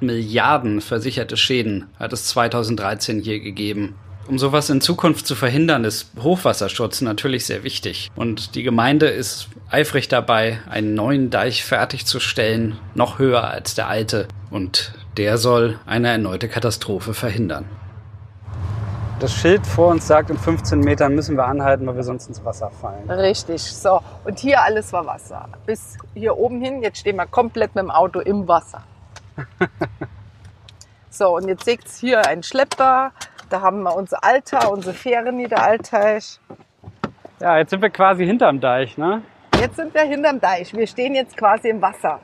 Milliarden 0.00 0.80
versicherte 0.80 1.36
Schäden 1.36 1.86
hat 1.98 2.12
es 2.12 2.26
2013 2.26 3.20
hier 3.20 3.40
gegeben. 3.40 3.94
Um 4.28 4.38
sowas 4.38 4.70
in 4.70 4.80
Zukunft 4.80 5.26
zu 5.26 5.34
verhindern, 5.34 5.84
ist 5.84 6.10
Hochwasserschutz 6.20 7.00
natürlich 7.00 7.44
sehr 7.46 7.64
wichtig. 7.64 8.10
Und 8.14 8.54
die 8.54 8.62
Gemeinde 8.62 9.06
ist 9.06 9.48
eifrig 9.70 10.08
dabei, 10.08 10.60
einen 10.68 10.94
neuen 10.94 11.30
Deich 11.30 11.64
fertigzustellen, 11.64 12.76
noch 12.94 13.18
höher 13.18 13.44
als 13.44 13.74
der 13.74 13.88
alte. 13.88 14.28
Und 14.50 14.92
der 15.16 15.38
soll 15.38 15.78
eine 15.86 16.08
erneute 16.08 16.48
Katastrophe 16.48 17.14
verhindern. 17.14 17.64
Das 19.22 19.32
Schild 19.32 19.64
vor 19.64 19.86
uns 19.86 20.08
sagt, 20.08 20.30
in 20.30 20.36
15 20.36 20.80
Metern 20.80 21.14
müssen 21.14 21.36
wir 21.36 21.44
anhalten, 21.44 21.86
weil 21.86 21.94
wir 21.94 22.02
sonst 22.02 22.26
ins 22.26 22.44
Wasser 22.44 22.72
fallen. 22.72 23.08
Richtig, 23.08 23.62
so. 23.62 24.00
Und 24.24 24.40
hier 24.40 24.60
alles 24.60 24.92
war 24.92 25.06
Wasser. 25.06 25.48
Bis 25.64 25.96
hier 26.12 26.36
oben 26.36 26.60
hin, 26.60 26.82
jetzt 26.82 26.98
stehen 26.98 27.14
wir 27.14 27.26
komplett 27.26 27.72
mit 27.76 27.84
dem 27.84 27.92
Auto 27.92 28.18
im 28.18 28.48
Wasser. 28.48 28.82
so, 31.10 31.36
und 31.36 31.46
jetzt 31.46 31.64
seht 31.66 31.84
ihr 31.84 32.00
hier 32.00 32.26
ein 32.26 32.42
Schlepper. 32.42 33.12
Da 33.48 33.60
haben 33.60 33.84
wir 33.84 33.94
unser 33.94 34.24
Alter, 34.24 34.72
unsere 34.72 34.92
Fähre 34.92 35.32
Niederalteich. 35.32 36.40
Ja, 37.38 37.58
jetzt 37.58 37.70
sind 37.70 37.80
wir 37.80 37.90
quasi 37.90 38.26
hinterm 38.26 38.58
Deich, 38.58 38.98
ne? 38.98 39.22
Jetzt 39.60 39.76
sind 39.76 39.94
wir 39.94 40.02
hinterm 40.02 40.40
Deich. 40.40 40.74
Wir 40.74 40.88
stehen 40.88 41.14
jetzt 41.14 41.36
quasi 41.36 41.68
im 41.68 41.80
Wasser. 41.80 42.18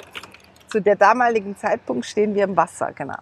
Zu 0.67 0.81
der 0.81 0.97
damaligen 0.97 1.57
Zeitpunkt 1.57 2.07
stehen 2.07 2.35
wir 2.35 2.43
im 2.43 2.57
Wasser, 2.57 2.91
genau. 2.93 3.19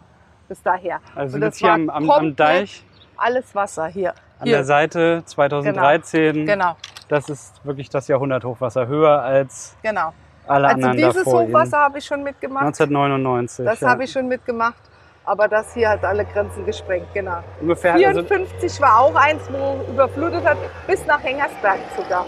Bis 0.49 0.63
daher. 0.63 1.01
Also 1.15 1.37
Und 1.37 1.43
jetzt 1.43 1.59
hier 1.59 1.73
am, 1.73 1.91
am, 1.91 2.11
am 2.11 2.35
Deich, 2.35 2.83
Alles 3.17 3.55
Wasser 3.55 3.87
hier. 3.87 4.11
an 4.39 4.45
hier. 4.45 4.57
der 4.57 4.65
Seite 4.65 5.23
2013. 5.25 6.47
Genau, 6.47 6.77
Das 7.09 7.29
ist 7.29 7.65
wirklich 7.65 7.89
das 7.89 8.09
Jahrhunderthochwasser, 8.09 8.87
höher 8.87 9.23
als 9.23 9.77
genau. 9.83 10.13
alle 10.47 10.69
Also 10.69 10.75
anderen 10.75 10.97
dieses 10.97 11.25
davor. 11.25 11.43
Hochwasser 11.43 11.79
habe 11.79 11.99
ich 11.99 12.05
schon 12.05 12.23
mitgemacht. 12.23 12.67
1999. 12.67 13.65
Das 13.65 13.81
ja. 13.81 13.89
habe 13.89 14.05
ich 14.05 14.13
schon 14.13 14.29
mitgemacht. 14.29 14.81
Aber 15.25 15.49
das 15.49 15.75
hier 15.75 15.89
hat 15.89 16.05
alle 16.05 16.25
Grenzen 16.25 16.65
gesprengt, 16.65 17.09
genau. 17.13 17.43
Ungefähr, 17.61 17.95
also, 17.95 18.23
54 18.23 18.81
war 18.81 19.01
auch 19.01 19.15
eins, 19.17 19.43
wo 19.51 19.85
überflutet 19.91 20.45
hat, 20.45 20.57
bis 20.87 21.05
nach 21.05 21.21
Hengersberg 21.21 21.81
sogar. 21.97 22.25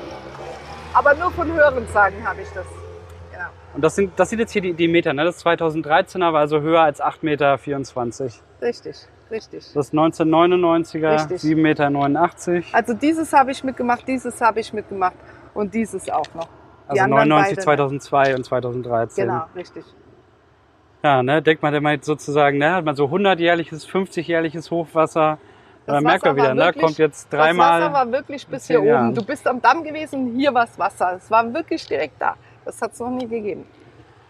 Aber 0.92 1.14
nur 1.14 1.30
von 1.30 1.52
Hörensagen 1.52 2.26
habe 2.26 2.40
ich 2.42 2.49
das. 2.49 2.66
Genau. 3.30 3.45
und 3.75 3.85
das 3.85 3.95
sind, 3.95 4.18
das 4.18 4.30
sind 4.30 4.40
jetzt 4.40 4.50
hier 4.50 4.62
die, 4.62 4.73
die 4.73 4.88
Meter, 4.88 5.12
ne? 5.12 5.25
Das 5.25 5.45
2013er 5.47 6.33
war 6.33 6.40
also 6.40 6.61
höher 6.61 6.80
als 6.80 7.00
8,24 7.00 7.23
Meter. 7.23 7.59
Richtig, 8.61 9.07
richtig. 9.31 9.73
Das 9.75 9.93
1999er, 9.93 11.15
Richtig. 11.31 11.41
7,89 11.43 12.51
Meter. 12.51 12.67
Also 12.73 12.95
dieses 12.95 13.33
habe 13.33 13.51
ich 13.53 13.63
mitgemacht, 13.65 14.07
dieses 14.07 14.41
habe 14.41 14.61
ich 14.61 14.73
mitgemacht 14.73 15.15
und 15.55 15.73
dieses 15.75 16.09
auch 16.11 16.25
noch. 16.35 16.49
Die 16.87 16.91
Also 17.01 17.03
anderen 17.05 17.29
99, 17.29 17.57
beide 17.67 17.83
2002 17.89 18.35
und 18.37 18.45
2013. 18.45 19.27
Genau, 19.27 19.45
richtig. 19.55 19.85
Ja, 21.03 21.23
ne, 21.23 21.41
denkt 21.43 21.63
man 21.63 21.75
immer 21.75 21.97
sozusagen, 22.01 22.59
ne, 22.59 22.73
hat 22.75 22.85
man 22.85 22.97
so 22.97 23.07
100-jährliches, 23.07 23.87
50-jährliches 23.89 24.71
Hochwasser. 24.71 25.39
Das 25.87 25.95
dann 25.95 26.05
merkt 26.05 26.25
man 26.25 26.37
wieder, 26.37 26.55
ne, 26.55 26.61
wirklich- 26.65 26.85
kommt 26.85 26.99
jetzt 26.99 27.33
Das 27.33 27.39
Wasser 27.41 27.47
dreimal. 27.47 27.93
war 27.93 28.13
wirklich 28.13 28.47
bis 28.47 28.67
hier 28.67 28.83
Jahren. 28.83 29.07
oben. 29.09 29.15
Du 29.15 29.25
bist 29.25 29.47
am 29.47 29.63
Damm 29.63 29.85
gewesen, 29.85 30.35
hier 30.35 30.53
war 30.53 30.67
das 30.67 30.79
Wasser. 30.79 31.15
Es 31.17 31.31
war 31.31 31.53
wirklich 31.55 31.87
direkt 31.87 32.21
da. 32.21 32.35
Das 32.65 32.83
hat 32.83 32.93
es 32.93 33.01
noch 33.01 33.11
nie 33.11 33.27
gegeben. 33.27 33.65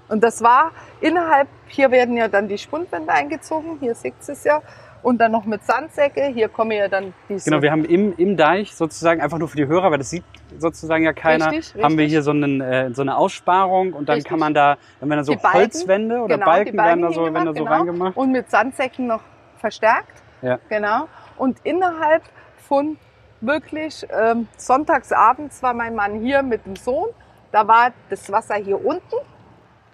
Und 0.09 0.23
das 0.23 0.43
war 0.43 0.71
innerhalb, 1.01 1.49
hier 1.67 1.91
werden 1.91 2.17
ja 2.17 2.29
dann 2.29 2.49
die 2.49 2.59
Spundwände 2.59 3.13
eingezogen, 3.13 3.77
hier 3.81 3.95
seht 3.95 4.15
ihr 4.27 4.33
es 4.33 4.45
ja. 4.45 4.63
Und 5.09 5.17
dann 5.17 5.33
noch 5.33 5.47
mit 5.47 5.65
Sandsäcke, 5.65 6.27
hier 6.27 6.51
kommen 6.51 6.73
ja 6.73 6.87
dann 6.87 7.15
diese... 7.31 7.49
Genau, 7.49 7.63
wir 7.63 7.73
haben 7.73 7.87
im, 7.87 8.15
im 8.19 8.37
Deich 8.37 8.77
sozusagen 8.77 9.23
einfach 9.23 9.39
nur 9.39 9.49
für 9.49 9.57
die 9.57 9.67
Hörer, 9.67 9.91
weil 9.91 9.97
das 9.97 10.11
sieht 10.11 10.23
sozusagen 10.59 11.03
ja 11.03 11.15
keiner, 11.15 11.51
Richtig, 11.51 11.83
haben 11.83 11.97
wir 11.97 12.05
richtig. 12.05 12.11
hier 12.11 12.23
so, 12.23 12.33
einen, 12.33 12.61
äh, 12.61 12.93
so 12.93 13.01
eine 13.01 13.17
Aussparung 13.17 13.95
und 13.95 14.11
dann 14.11 14.17
Richtig. 14.17 14.29
kann 14.29 14.39
man 14.39 14.53
da, 14.53 14.77
wenn 15.01 15.09
man 15.09 15.17
da 15.17 15.25
so 15.25 15.33
Balken, 15.33 15.61
Holzwände 15.61 16.21
oder 16.21 16.35
genau, 16.35 16.45
Balken, 16.45 16.77
werden 16.77 17.01
da 17.01 17.11
so, 17.11 17.23
werden 17.23 17.35
da 17.37 17.43
so 17.47 17.53
genau. 17.53 17.71
reingemacht. 17.71 18.17
Und 18.19 18.33
mit 18.33 18.51
Sandsäcken 18.51 19.07
noch 19.07 19.23
verstärkt. 19.57 20.23
Ja. 20.43 20.59
Genau. 20.69 21.09
Und 21.39 21.57
innerhalb 21.65 22.25
von 22.69 22.99
wirklich 23.41 24.07
ähm, 24.11 24.47
sonntagsabends 24.59 25.63
war 25.63 25.73
mein 25.73 25.95
Mann 25.95 26.21
hier 26.21 26.43
mit 26.43 26.67
dem 26.67 26.77
Sohn. 26.77 27.09
Da 27.51 27.67
war 27.67 27.93
das 28.11 28.31
Wasser 28.31 28.57
hier 28.57 28.85
unten, 28.85 29.17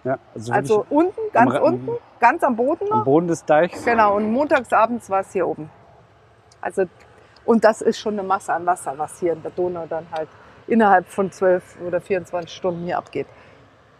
Ja, 0.05 0.17
also, 0.33 0.53
also 0.53 0.85
unten, 0.89 1.19
ganz 1.33 1.53
Ra- 1.53 1.59
unten, 1.59 1.89
ganz 2.19 2.43
am 2.43 2.55
Boden 2.55 2.85
am 2.91 2.99
noch. 2.99 3.05
Boden 3.05 3.27
des 3.27 3.43
Deichs. 3.43 3.83
Genau. 3.83 4.15
Und 4.15 4.31
montagsabends 4.31 5.09
war 5.09 5.19
es 5.21 5.33
hier 5.33 5.47
oben. 5.47 5.69
Also 6.61 6.85
und 7.43 7.63
das 7.63 7.81
ist 7.81 7.99
schon 7.99 8.13
eine 8.17 8.23
Masse 8.27 8.53
an 8.53 8.65
Wasser, 8.65 8.93
was 8.97 9.19
hier 9.19 9.33
in 9.33 9.41
der 9.41 9.51
Donau 9.51 9.85
dann 9.89 10.05
halt 10.11 10.27
innerhalb 10.67 11.07
von 11.07 11.31
12 11.31 11.77
oder 11.85 11.99
24 12.01 12.51
Stunden 12.51 12.85
hier 12.85 12.97
abgeht. 12.97 13.27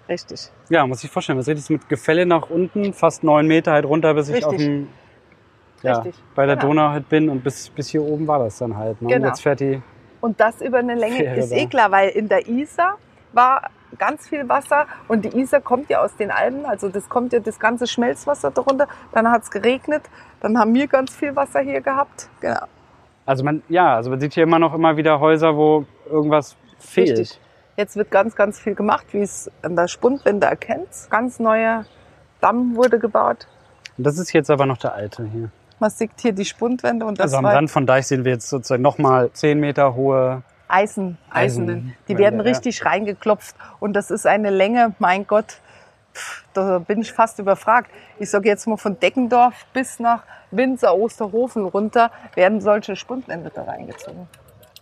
Richtig. 0.10 0.50
Ja, 0.70 0.86
muss 0.88 1.04
ich 1.04 1.10
vorstellen. 1.12 1.38
Was 1.40 1.48
richtig 1.48 1.70
mit 1.70 1.90
Gefälle 1.90 2.26
nach 2.26 2.50
unten, 2.50 2.94
fast 2.94 3.24
neun 3.24 3.48
Meter 3.48 3.72
halt 3.74 3.86
runter, 3.86 4.14
bis 4.14 4.30
ich 4.30 4.36
Richtig. 4.36 4.48
auf 4.54 4.58
dem, 4.58 4.88
ja, 5.82 5.98
Richtig. 5.98 6.16
bei 6.36 6.46
der 6.46 6.56
Genau. 6.56 6.68
Donau 6.70 6.90
halt 6.90 7.10
bin 7.10 7.30
und 7.30 7.44
bis, 7.44 7.70
bis 7.70 7.90
hier 7.90 8.04
oben 8.04 8.28
war 8.28 8.40
das 8.40 8.58
dann 8.60 8.78
halt. 8.78 9.02
Ne? 9.02 9.10
Genau. 9.10 9.22
Und 9.24 9.28
jetzt 9.30 9.42
fährt 9.42 9.60
die, 9.60 9.82
Und 10.22 10.40
das 10.40 10.62
über 10.62 10.78
eine 10.80 10.94
Länge 10.96 11.16
Fähre 11.18 11.38
ist 11.40 11.52
eh 11.52 11.66
klar, 11.68 11.90
weil 11.92 12.10
in 12.10 12.28
der 12.28 12.48
Isar 12.48 12.98
war 13.34 13.70
ganz 13.98 14.28
viel 14.28 14.48
Wasser 14.50 14.86
und 15.08 15.26
die 15.26 15.38
Isar 15.40 15.62
kommt 15.62 15.90
ja 15.90 16.02
aus 16.04 16.16
den 16.16 16.32
Alpen, 16.32 16.66
also 16.66 16.90
das 16.90 17.10
kommt 17.10 17.34
ja 17.34 17.40
das 17.40 17.60
ganze 17.60 17.88
Schmelzwasser 17.88 18.52
darunter. 18.52 18.88
Dann 19.12 19.30
hat 19.30 19.44
es 19.44 19.52
geregnet, 19.52 20.04
dann 20.42 20.58
haben 20.58 20.74
wir 20.74 20.88
ganz 20.88 21.16
viel 21.16 21.36
Wasser 21.36 21.62
hier 21.62 21.82
gehabt. 21.82 22.30
Genau. 22.42 22.66
also 23.26 23.44
man, 23.44 23.64
ja, 23.70 23.96
also 23.96 24.10
man 24.10 24.20
sieht 24.20 24.34
hier 24.34 24.44
immer 24.44 24.60
noch 24.60 24.74
immer 24.74 24.98
wieder 24.98 25.20
Häuser, 25.20 25.56
wo 25.56 25.86
irgendwas 26.10 26.56
fehlt. 26.80 27.18
Richtig. 27.20 27.40
Jetzt 27.78 27.98
wird 27.98 28.10
ganz, 28.10 28.36
ganz 28.36 28.60
viel 28.60 28.74
gemacht, 28.74 29.08
wie 29.12 29.22
es 29.22 29.52
an 29.62 29.76
der 29.76 29.88
Spundwände 29.88 30.48
erkennt. 30.48 30.88
Ganz 31.10 31.40
neuer 31.40 31.86
Damm 32.40 32.76
wurde 32.76 33.00
gebaut. 33.00 33.48
Und 33.98 34.06
das 34.06 34.18
ist 34.18 34.32
jetzt 34.34 34.50
aber 34.50 34.66
noch 34.66 34.78
der 34.78 34.94
alte 34.94 35.26
hier. 35.26 35.50
Man 35.80 35.90
sieht 35.90 36.12
hier 36.20 36.32
die 36.32 36.46
Spundwände 36.46 37.06
und 37.06 37.20
das 37.20 37.34
Also 37.34 37.38
am 37.38 37.46
Rand 37.46 37.70
von 37.70 37.86
Deich 37.86 38.08
sehen 38.08 38.24
wir 38.24 38.32
jetzt 38.32 38.50
sozusagen 38.50 38.82
nochmal 38.82 39.32
zehn 39.34 39.60
Meter 39.60 39.96
hohe. 39.96 40.44
Eisen, 40.68 41.18
Eisenen. 41.30 41.70
Eisen- 41.78 41.96
Die 42.08 42.18
werden 42.18 42.40
richtig 42.42 42.86
reingeklopft. 42.86 43.56
Und 43.80 43.94
das 43.94 44.12
ist 44.12 44.26
eine 44.26 44.50
Länge, 44.50 44.94
mein 45.00 45.28
Gott, 45.28 45.60
pff, 46.14 46.44
da 46.54 46.80
bin 46.80 47.02
ich 47.02 47.12
fast 47.14 47.40
überfragt. 47.40 47.90
Ich 48.20 48.30
sage 48.30 48.48
jetzt 48.50 48.66
mal 48.68 48.78
von 48.78 49.00
Deckendorf 49.00 49.66
bis 49.74 50.00
nach 50.00 50.24
Winzer, 50.52 50.96
Osterhofen 50.96 51.66
runter 51.66 52.12
werden 52.36 52.62
solche 52.62 52.96
Spundwände 52.96 53.52
da 53.54 53.64
reingezogen. 53.64 54.28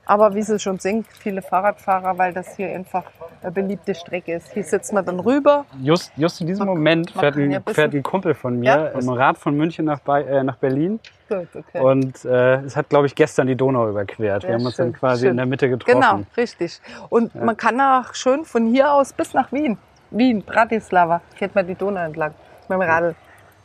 Aber 0.06 0.36
wie 0.36 0.42
Sie 0.42 0.60
schon 0.60 0.80
sehen, 0.80 1.06
viele 1.20 1.42
Fahrradfahrer, 1.42 2.18
weil 2.18 2.34
das 2.34 2.58
hier 2.58 2.68
einfach 2.76 3.04
eine 3.42 3.52
beliebte 3.52 3.96
Strecke 3.96 4.34
ist. 4.34 4.52
Hier 4.52 4.64
sitzt 4.66 4.92
man 4.92 5.06
dann 5.06 5.20
rüber. 5.22 5.66
Just, 5.82 6.12
just 6.18 6.42
in 6.42 6.48
diesem 6.48 6.66
Man- 6.66 6.76
Moment 6.76 7.16
man 7.16 7.22
fährt 7.22 7.36
ja 7.38 7.44
ein, 7.44 7.50
bisschen- 7.64 7.74
fährt 7.74 7.94
ein 7.94 8.04
Kumpel 8.04 8.34
von 8.34 8.60
mir 8.60 8.66
Ja. 8.66 8.88
im 9.00 9.08
Rad 9.10 9.38
von 9.38 9.56
München 9.56 9.86
nach, 9.86 10.00
äh, 10.08 10.44
nach 10.44 10.58
Berlin 10.58 11.00
Gut, 11.30 11.48
okay. 11.56 11.80
und 11.80 12.26
äh, 12.26 12.56
es 12.64 12.76
hat, 12.76 12.90
glaube 12.90 13.06
ich, 13.08 13.16
gestern 13.16 13.48
die 13.48 13.56
Donau 13.56 13.88
überquert. 13.90 14.44
Ja, 14.44 14.50
wir 14.50 14.56
haben 14.56 14.66
uns 14.66 14.76
schön, 14.76 14.88
dann 14.92 14.94
quasi 15.00 15.22
schön. 15.22 15.32
in 15.32 15.38
der 15.38 15.46
Mitte 15.46 15.70
getroffen. 15.70 16.02
Genau, 16.02 16.20
richtig. 16.36 16.82
Und 17.10 17.34
man 17.36 17.56
kann 17.56 17.80
auch 17.80 18.14
schön 18.14 18.44
von 18.44 18.66
hier 18.68 18.92
aus 18.92 19.14
bis 19.14 19.34
nach 19.34 19.52
Wien. 19.54 19.78
Wien, 20.12 20.44
Bratislava, 20.44 21.22
fährt 21.36 21.56
man 21.56 21.66
die 21.66 21.76
Donau 21.76 22.02
entlang 22.02 22.34
mit 22.68 22.78
dem 22.78 22.82
Radl. 22.82 23.16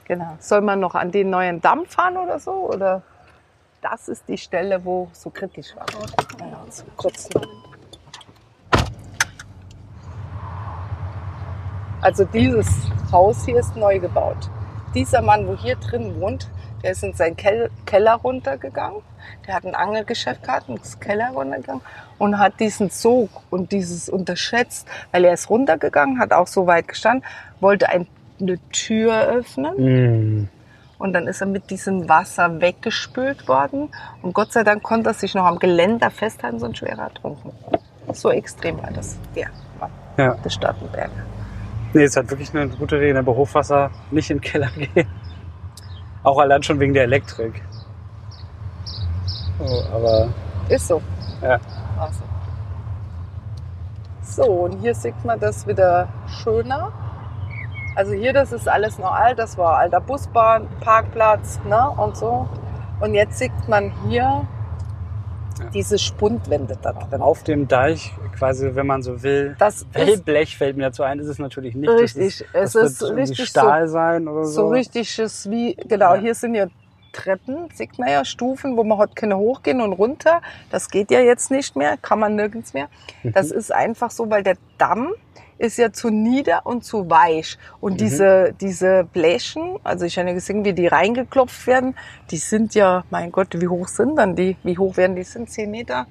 Genau. 0.06 0.36
Soll 0.38 0.60
man 0.62 0.78
noch 0.80 0.94
an 0.94 1.10
den 1.10 1.30
neuen 1.30 1.60
Damm 1.60 1.84
fahren 1.84 2.16
oder 2.16 2.38
so? 2.38 2.52
Oder 2.52 3.02
das 3.82 4.08
ist 4.08 4.28
die 4.28 4.38
Stelle, 4.38 4.84
wo 4.84 5.08
so 5.12 5.30
kritisch 5.30 5.74
war. 5.76 5.86
Ja. 6.40 6.64
Also 12.00 12.24
dieses 12.24 12.68
Haus 13.10 13.44
hier 13.44 13.58
ist 13.58 13.76
neu 13.76 13.98
gebaut. 13.98 14.50
Dieser 14.94 15.20
Mann, 15.20 15.46
wo 15.46 15.56
hier 15.56 15.76
drin 15.76 16.20
wohnt, 16.20 16.48
Der 16.82 16.92
ist 16.92 17.02
in 17.02 17.12
seinen 17.12 17.36
Kel 17.36 17.70
Keller 17.86 18.14
runtergegangen. 18.14 19.02
Der 19.46 19.54
hat 19.54 19.64
ein 19.64 19.74
Angelgeschäft 19.74 20.42
gehabt 20.44 20.68
ist 20.68 21.00
Keller 21.00 21.30
runtergegangen 21.30 21.82
und 22.18 22.38
hat 22.38 22.60
diesen 22.60 22.88
Sog 22.88 23.30
und 23.50 23.72
dieses 23.72 24.08
unterschätzt, 24.08 24.86
weil 25.10 25.24
er 25.24 25.34
ist 25.34 25.50
runtergegangen, 25.50 26.20
hat 26.20 26.32
auch 26.32 26.46
so 26.46 26.66
weit 26.66 26.88
gestanden, 26.88 27.24
wollte 27.60 27.88
ein, 27.88 28.06
eine 28.40 28.58
Tür 28.70 29.26
öffnen 29.26 30.44
Mm. 30.44 30.48
Und 30.98 31.12
dann 31.12 31.26
ist 31.26 31.40
er 31.40 31.46
mit 31.46 31.70
diesem 31.70 32.08
Wasser 32.08 32.60
weggespült 32.60 33.46
worden 33.48 33.88
und 34.22 34.34
Gott 34.34 34.52
sei 34.52 34.64
Dank 34.64 34.82
konnte 34.82 35.10
er 35.10 35.14
sich 35.14 35.34
noch 35.34 35.44
am 35.44 35.58
Geländer 35.58 36.10
festhalten, 36.10 36.58
sonst 36.58 36.82
wäre 36.82 36.98
er 36.98 37.04
ertrunken. 37.04 37.52
So 38.12 38.30
extrem 38.30 38.82
war 38.82 38.90
das, 38.90 39.18
der 39.36 39.48
Mann 39.78 39.90
Ja. 40.16 40.34
des 40.34 40.54
Startenberger. 40.54 41.10
Nee, 41.94 42.04
es 42.04 42.16
hat 42.16 42.28
wirklich 42.30 42.54
eine 42.54 42.68
gute 42.68 42.98
Regel. 43.00 43.22
Bei 43.22 43.32
Hochwasser 43.32 43.90
nicht 44.10 44.30
in 44.30 44.38
den 44.38 44.42
Keller 44.42 44.68
gehen. 44.76 45.08
Auch 46.22 46.38
allein 46.38 46.62
schon 46.62 46.78
wegen 46.80 46.92
der 46.94 47.04
Elektrik. 47.04 47.62
Oh, 49.58 49.82
aber 49.94 50.28
Ist 50.68 50.88
so. 50.88 51.00
ja. 51.42 51.58
Also. 51.98 52.22
So, 54.22 54.44
und 54.44 54.80
hier 54.80 54.94
sieht 54.94 55.24
man 55.24 55.40
das 55.40 55.66
wieder 55.66 56.08
schöner. 56.26 56.92
Also 57.98 58.12
hier, 58.12 58.32
das 58.32 58.52
ist 58.52 58.68
alles 58.68 58.96
noch 59.00 59.10
alt, 59.12 59.40
das 59.40 59.58
war 59.58 59.76
alter 59.76 60.00
Busbahn, 60.00 60.68
Parkplatz 60.80 61.58
ne, 61.68 61.90
und 61.96 62.16
so. 62.16 62.48
Und 63.00 63.12
jetzt 63.14 63.38
sieht 63.38 63.50
man 63.66 63.92
hier 64.06 64.22
Ja. 64.22 64.46
diese 65.74 65.98
Spundwände 65.98 66.78
da 66.80 66.92
drin. 66.92 67.20
auf 67.20 67.42
dem 67.42 67.66
Deich, 67.66 68.12
quasi, 68.38 68.70
wenn 68.76 68.86
man 68.86 69.02
so 69.02 69.24
will. 69.24 69.56
Das 69.58 69.78
ist 69.82 69.94
Wellblech 69.96 70.56
fällt 70.56 70.76
mir 70.76 70.84
dazu 70.84 71.02
ein, 71.02 71.18
ist 71.18 71.26
es 71.26 71.40
natürlich 71.40 71.74
nicht. 71.74 71.90
Richtig, 71.90 72.44
das 72.52 72.52
ist, 72.52 72.54
es 72.54 72.72
das 72.72 72.92
ist 72.92 73.00
wird 73.00 73.10
irgendwie 73.10 73.30
richtig 73.30 73.48
Stahl 73.48 73.88
sein 73.88 74.28
oder 74.28 74.44
so. 74.44 74.52
so 74.62 74.68
richtiges 74.68 75.50
wie, 75.50 75.74
genau, 75.74 76.14
Ja. 76.14 76.20
hier 76.20 76.34
sind 76.36 76.54
ja 76.54 76.66
Treppen, 77.12 77.68
sieht 77.74 77.98
man 77.98 78.10
ja, 78.10 78.24
Stufen, 78.24 78.76
wo 78.76 78.84
man 78.84 78.98
heute 78.98 79.14
keine 79.14 79.36
hochgehen 79.38 79.80
und 79.80 79.92
runter. 79.92 80.40
Das 80.70 80.88
geht 80.88 81.10
ja 81.10 81.18
jetzt 81.18 81.50
nicht 81.50 81.74
mehr, 81.74 81.96
kann 81.96 82.20
man 82.20 82.36
nirgends 82.36 82.74
mehr. 82.74 82.86
Mhm. 83.24 83.32
Das 83.32 83.50
ist 83.50 83.74
einfach 83.74 84.12
so, 84.12 84.30
weil 84.30 84.44
der 84.44 84.54
Damm 84.76 85.08
ist 85.58 85.76
ja 85.76 85.92
zu 85.92 86.08
nieder 86.10 86.64
und 86.64 86.84
zu 86.84 87.10
weich. 87.10 87.58
Und 87.80 87.94
Mhm. 87.94 87.96
diese, 87.98 88.54
diese 88.60 89.04
Blechen, 89.12 89.76
also 89.84 90.04
ich 90.06 90.18
habe 90.18 90.28
ja 90.28 90.34
gesehen, 90.34 90.64
wie 90.64 90.72
die 90.72 90.86
reingeklopft 90.86 91.66
werden, 91.66 91.94
die 92.30 92.36
sind 92.36 92.74
ja, 92.74 93.04
mein 93.10 93.30
Gott, 93.32 93.48
wie 93.60 93.68
hoch 93.68 93.88
sind 93.88 94.16
dann 94.16 94.36
die? 94.36 94.56
Wie 94.62 94.78
hoch 94.78 94.96
werden 94.96 95.16
die? 95.16 95.24
Sind 95.24 95.50
10 95.50 95.70
Meter? 95.70 96.06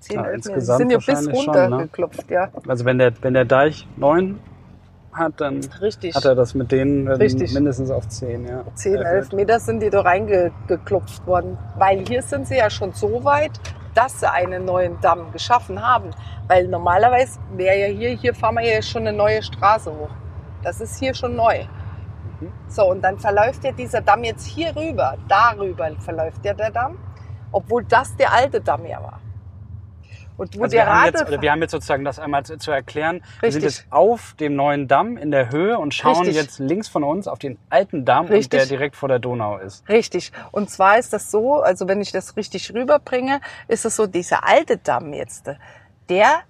10, 0.00 0.16
Ja, 0.16 0.22
11 0.22 0.26
Meter. 0.26 0.32
Die 0.32 0.48
insgesamt 0.54 0.78
sind 0.78 0.90
ja 0.90 0.96
bis 0.98 1.08
wahrscheinlich 1.08 1.36
schon, 1.44 1.54
runter 1.54 1.68
ne? 1.70 1.82
geklopft, 1.84 2.30
ja. 2.30 2.48
Also 2.66 2.84
wenn 2.84 2.98
der, 2.98 3.12
wenn 3.22 3.34
der 3.34 3.44
Deich 3.44 3.86
neun 3.96 4.38
hat, 5.12 5.32
dann 5.40 5.60
Richtig. 5.80 6.14
hat 6.14 6.24
er 6.24 6.34
das 6.36 6.54
mit 6.54 6.70
denen 6.70 7.08
Richtig. 7.08 7.52
mindestens 7.52 7.90
auf 7.90 8.08
zehn. 8.08 8.46
Ja. 8.46 8.62
10, 8.74 8.94
11 8.96 9.32
Meter 9.32 9.58
sind 9.58 9.80
die 9.80 9.90
da 9.90 10.02
reingeklopft 10.02 11.26
worden. 11.26 11.58
Weil 11.76 12.04
hier 12.06 12.22
sind 12.22 12.46
sie 12.46 12.56
ja 12.56 12.70
schon 12.70 12.92
so 12.92 13.24
weit, 13.24 13.50
dass 13.98 14.20
sie 14.20 14.30
einen 14.30 14.64
neuen 14.64 15.00
Damm 15.00 15.32
geschaffen 15.32 15.84
haben. 15.84 16.10
Weil 16.46 16.68
normalerweise 16.68 17.40
wäre 17.56 17.76
ja 17.76 17.86
hier, 17.88 18.10
hier 18.10 18.32
fahren 18.32 18.54
wir 18.54 18.62
ja 18.62 18.80
schon 18.80 19.08
eine 19.08 19.16
neue 19.16 19.42
Straße 19.42 19.90
hoch. 19.90 20.10
Das 20.62 20.80
ist 20.80 21.00
hier 21.00 21.14
schon 21.14 21.34
neu. 21.34 21.64
Mhm. 22.40 22.52
So, 22.68 22.88
und 22.88 23.02
dann 23.02 23.18
verläuft 23.18 23.64
ja 23.64 23.72
dieser 23.72 24.00
Damm 24.00 24.22
jetzt 24.22 24.46
hier 24.46 24.74
rüber. 24.76 25.16
Darüber 25.26 25.90
verläuft 25.98 26.44
ja 26.44 26.54
der 26.54 26.70
Damm. 26.70 26.96
Obwohl 27.50 27.82
das 27.84 28.14
der 28.16 28.32
alte 28.32 28.60
Damm 28.60 28.86
ja 28.86 29.02
war. 29.02 29.17
Und 30.38 30.56
wo 30.56 30.62
Also 30.62 30.76
der 30.76 30.86
wir, 30.86 30.94
haben 30.94 31.04
jetzt, 31.06 31.28
oder 31.28 31.42
wir 31.42 31.52
haben 31.52 31.60
jetzt 31.60 31.72
sozusagen 31.72 32.04
das 32.04 32.18
einmal 32.18 32.44
zu, 32.46 32.56
zu 32.56 32.70
erklären. 32.70 33.22
Wir 33.40 33.52
sind 33.52 33.64
Richtig. 33.64 33.82
jetzt 33.82 33.92
auf 33.92 34.34
dem 34.38 34.54
neuen 34.54 34.86
Damm 34.86 35.16
in 35.16 35.32
der 35.32 35.50
Höhe 35.50 35.78
und 35.78 35.92
schauen 35.92 36.26
Richtig. 36.26 36.36
jetzt 36.36 36.58
links 36.60 36.88
von 36.88 37.02
uns 37.02 37.26
auf 37.26 37.40
den 37.40 37.58
alten 37.68 38.04
Damm, 38.04 38.26
und 38.26 38.32
Richtig. 38.32 38.60
der 38.60 38.66
direkt 38.66 38.96
vor 38.96 39.08
der 39.08 39.18
Donau 39.18 39.58
ist. 39.58 39.86
Richtig. 39.88 40.32
Und 40.52 40.70
zwar 40.70 40.96
ist 40.98 41.12
das 41.12 41.30
so, 41.30 41.60
also 41.60 41.88
wenn 41.88 42.00
ich 42.00 42.12
das 42.12 42.36
richtig 42.36 42.72
rüberbringe, 42.72 43.40
ist 43.66 43.84
es 43.84 43.96
so, 43.96 44.06
dieser 44.06 44.46
alte 44.46 44.78
Damm 44.78 45.12
jetzt, 45.12 45.50
der 46.08 46.42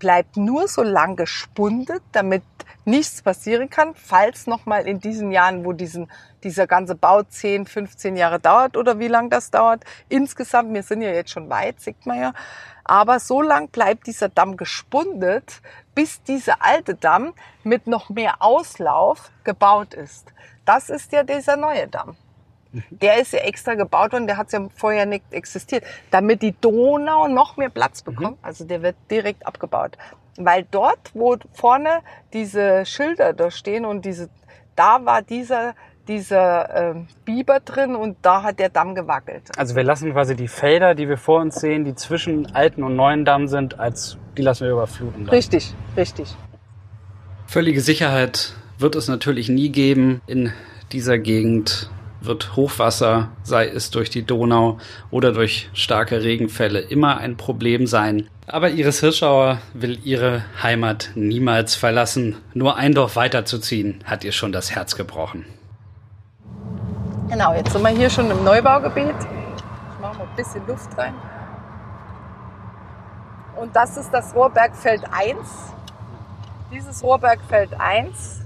bleibt 0.00 0.36
nur 0.36 0.66
so 0.68 0.82
lang 0.82 1.16
gespundet, 1.16 2.02
damit 2.12 2.42
nichts 2.84 3.22
passieren 3.22 3.70
kann, 3.70 3.94
falls 3.94 4.46
nochmal 4.46 4.86
in 4.88 4.98
diesen 4.98 5.30
Jahren, 5.30 5.64
wo 5.64 5.72
diesen, 5.72 6.10
dieser 6.44 6.66
ganze 6.66 6.94
Bau 6.94 7.22
10, 7.22 7.66
15 7.66 8.16
Jahre 8.16 8.40
dauert 8.40 8.76
oder 8.76 8.98
wie 8.98 9.08
lang 9.08 9.30
das 9.30 9.50
dauert, 9.50 9.84
insgesamt, 10.08 10.72
wir 10.74 10.82
sind 10.82 11.02
ja 11.02 11.10
jetzt 11.10 11.30
schon 11.30 11.48
weit, 11.50 11.80
sieht 11.80 12.06
man 12.06 12.20
ja, 12.20 12.32
aber 12.84 13.20
so 13.20 13.42
lang 13.42 13.68
bleibt 13.68 14.06
dieser 14.06 14.28
Damm 14.30 14.56
gespundet, 14.56 15.60
bis 15.94 16.22
dieser 16.22 16.62
alte 16.62 16.94
Damm 16.94 17.34
mit 17.62 17.86
noch 17.86 18.08
mehr 18.08 18.36
Auslauf 18.40 19.30
gebaut 19.44 19.94
ist. 19.94 20.32
Das 20.64 20.88
ist 20.88 21.12
ja 21.12 21.22
dieser 21.22 21.56
neue 21.56 21.86
Damm. 21.86 22.16
Der 22.90 23.18
ist 23.18 23.32
ja 23.32 23.40
extra 23.40 23.74
gebaut 23.74 24.12
worden, 24.12 24.26
der 24.26 24.36
hat 24.36 24.52
ja 24.52 24.68
vorher 24.74 25.06
nicht 25.06 25.24
existiert, 25.30 25.84
damit 26.10 26.42
die 26.42 26.52
Donau 26.60 27.26
noch 27.28 27.56
mehr 27.56 27.70
Platz 27.70 28.02
bekommt. 28.02 28.38
Also 28.42 28.64
der 28.64 28.82
wird 28.82 28.96
direkt 29.10 29.46
abgebaut. 29.46 29.96
Weil 30.36 30.66
dort, 30.70 31.10
wo 31.14 31.36
vorne 31.52 32.00
diese 32.32 32.84
Schilder 32.84 33.32
da 33.32 33.50
stehen 33.50 33.84
und 33.84 34.04
diese, 34.04 34.28
da 34.76 35.04
war 35.04 35.22
dieser, 35.22 35.74
dieser 36.08 36.74
ähm, 36.74 37.06
Biber 37.24 37.60
drin 37.60 37.94
und 37.94 38.16
da 38.22 38.42
hat 38.42 38.58
der 38.58 38.70
Damm 38.70 38.94
gewackelt. 38.94 39.42
Also 39.56 39.76
wir 39.76 39.84
lassen 39.84 40.12
quasi 40.12 40.34
die 40.34 40.48
Felder, 40.48 40.94
die 40.94 41.08
wir 41.08 41.18
vor 41.18 41.40
uns 41.40 41.56
sehen, 41.56 41.84
die 41.84 41.94
zwischen 41.94 42.54
alten 42.54 42.82
und 42.82 42.96
neuen 42.96 43.24
Damm 43.24 43.46
sind, 43.46 43.78
als 43.78 44.16
die 44.36 44.42
lassen 44.42 44.64
wir 44.64 44.72
überfluten. 44.72 45.26
Dann. 45.26 45.34
Richtig, 45.34 45.74
richtig. 45.96 46.34
Völlige 47.46 47.80
Sicherheit 47.80 48.54
wird 48.78 48.96
es 48.96 49.08
natürlich 49.08 49.48
nie 49.48 49.70
geben. 49.70 50.20
In 50.26 50.52
dieser 50.92 51.18
Gegend 51.18 51.90
wird 52.20 52.56
Hochwasser, 52.56 53.30
sei 53.42 53.68
es 53.68 53.90
durch 53.90 54.10
die 54.10 54.24
Donau 54.24 54.78
oder 55.10 55.32
durch 55.32 55.68
starke 55.72 56.22
Regenfälle, 56.22 56.80
immer 56.80 57.18
ein 57.18 57.36
Problem 57.36 57.86
sein. 57.86 58.28
Aber 58.46 58.70
Iris 58.70 59.00
Hirschauer 59.00 59.60
will 59.74 59.98
ihre 60.04 60.44
Heimat 60.62 61.10
niemals 61.14 61.74
verlassen. 61.74 62.36
Nur 62.54 62.76
ein 62.76 62.94
Dorf 62.94 63.16
weiterzuziehen, 63.16 64.02
hat 64.04 64.24
ihr 64.24 64.32
schon 64.32 64.52
das 64.52 64.70
Herz 64.74 64.96
gebrochen. 64.96 65.44
Genau, 67.28 67.52
jetzt 67.54 67.72
sind 67.72 67.82
wir 67.82 67.90
hier 67.90 68.08
schon 68.10 68.30
im 68.30 68.42
Neubaugebiet. 68.42 69.14
Ich 69.20 70.00
mache 70.00 70.18
mal 70.18 70.24
ein 70.28 70.36
bisschen 70.36 70.66
Luft 70.66 70.96
rein. 70.96 71.14
Und 73.56 73.74
das 73.74 73.96
ist 73.96 74.10
das 74.12 74.34
Rohrbergfeld 74.34 75.02
1. 75.10 75.74
Dieses 76.72 77.02
Rohrbergfeld 77.02 77.70
1. 77.78 78.42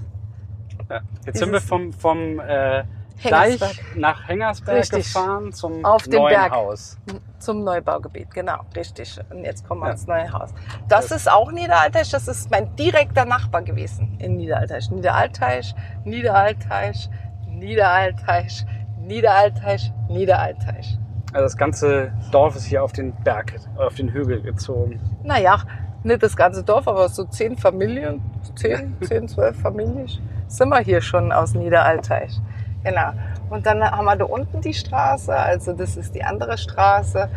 Ja. 0.89 1.01
Jetzt 1.25 1.39
sind 1.39 1.51
wir 1.51 1.61
vom, 1.61 1.93
vom 1.93 2.39
äh. 2.39 2.83
Deich 3.29 3.61
nach 3.95 4.27
Hengersberg 4.27 4.79
Richtig. 4.79 5.05
gefahren 5.05 5.53
zum 5.53 5.85
Auf 5.85 6.03
den 6.03 6.15
neuen 6.19 6.33
Berg. 6.33 6.51
Haus. 6.51 6.97
Zum 7.39 7.63
Neubaugebiet, 7.63 8.33
genau, 8.33 8.59
richtig. 8.75 9.17
Und 9.29 9.45
jetzt 9.45 9.65
kommen 9.65 9.79
wir 9.81 9.87
Ja. 9.87 9.91
ins 9.93 10.07
neue 10.07 10.33
Haus. 10.33 10.49
Das 10.89 11.09
ist 11.09 11.31
auch 11.31 11.49
Niederalteich, 11.51 12.09
das 12.09 12.27
ist 12.27 12.51
mein 12.51 12.75
direkter 12.75 13.23
Nachbar 13.23 13.61
gewesen 13.61 14.17
in 14.19 14.35
Niederalteich. 14.35 14.89
Niederalteich, 14.91 15.73
Niederalteich, 16.03 17.09
Niederalteich, 17.53 18.65
Niederalteich, 18.99 19.91
Niederalteich. 20.09 20.97
Also 21.33 21.45
das 21.45 21.57
ganze 21.57 22.11
Dorf 22.31 22.55
ist 22.55 22.65
hier 22.65 22.83
auf 22.83 22.91
den 22.91 23.13
Berg, 23.23 23.53
auf 23.77 23.95
den 23.95 24.09
Hügel 24.09 24.41
gezogen. 24.41 24.99
Naja, 25.23 25.63
nicht 26.03 26.21
das 26.21 26.35
ganze 26.35 26.63
Dorf, 26.63 26.87
aber 26.87 27.09
so 27.09 27.23
zehn 27.25 27.57
Familien, 27.57 28.21
zehn, 28.55 28.95
zehn, 29.01 29.27
zwölf 29.27 29.59
Familien 29.59 30.07
sind 30.47 30.69
wir 30.69 30.79
hier 30.79 31.01
schon 31.01 31.31
aus 31.31 31.53
Niederalteich. 31.55 32.39
Genau. 32.83 33.11
Und 33.49 33.65
dann 33.65 33.83
haben 33.83 34.05
wir 34.05 34.15
da 34.15 34.25
unten 34.25 34.61
die 34.61 34.73
Straße, 34.73 35.33
also 35.35 35.73
das 35.73 35.97
ist 35.97 36.13
die 36.13 36.23
andere 36.23 36.57
Straße. 36.57 37.29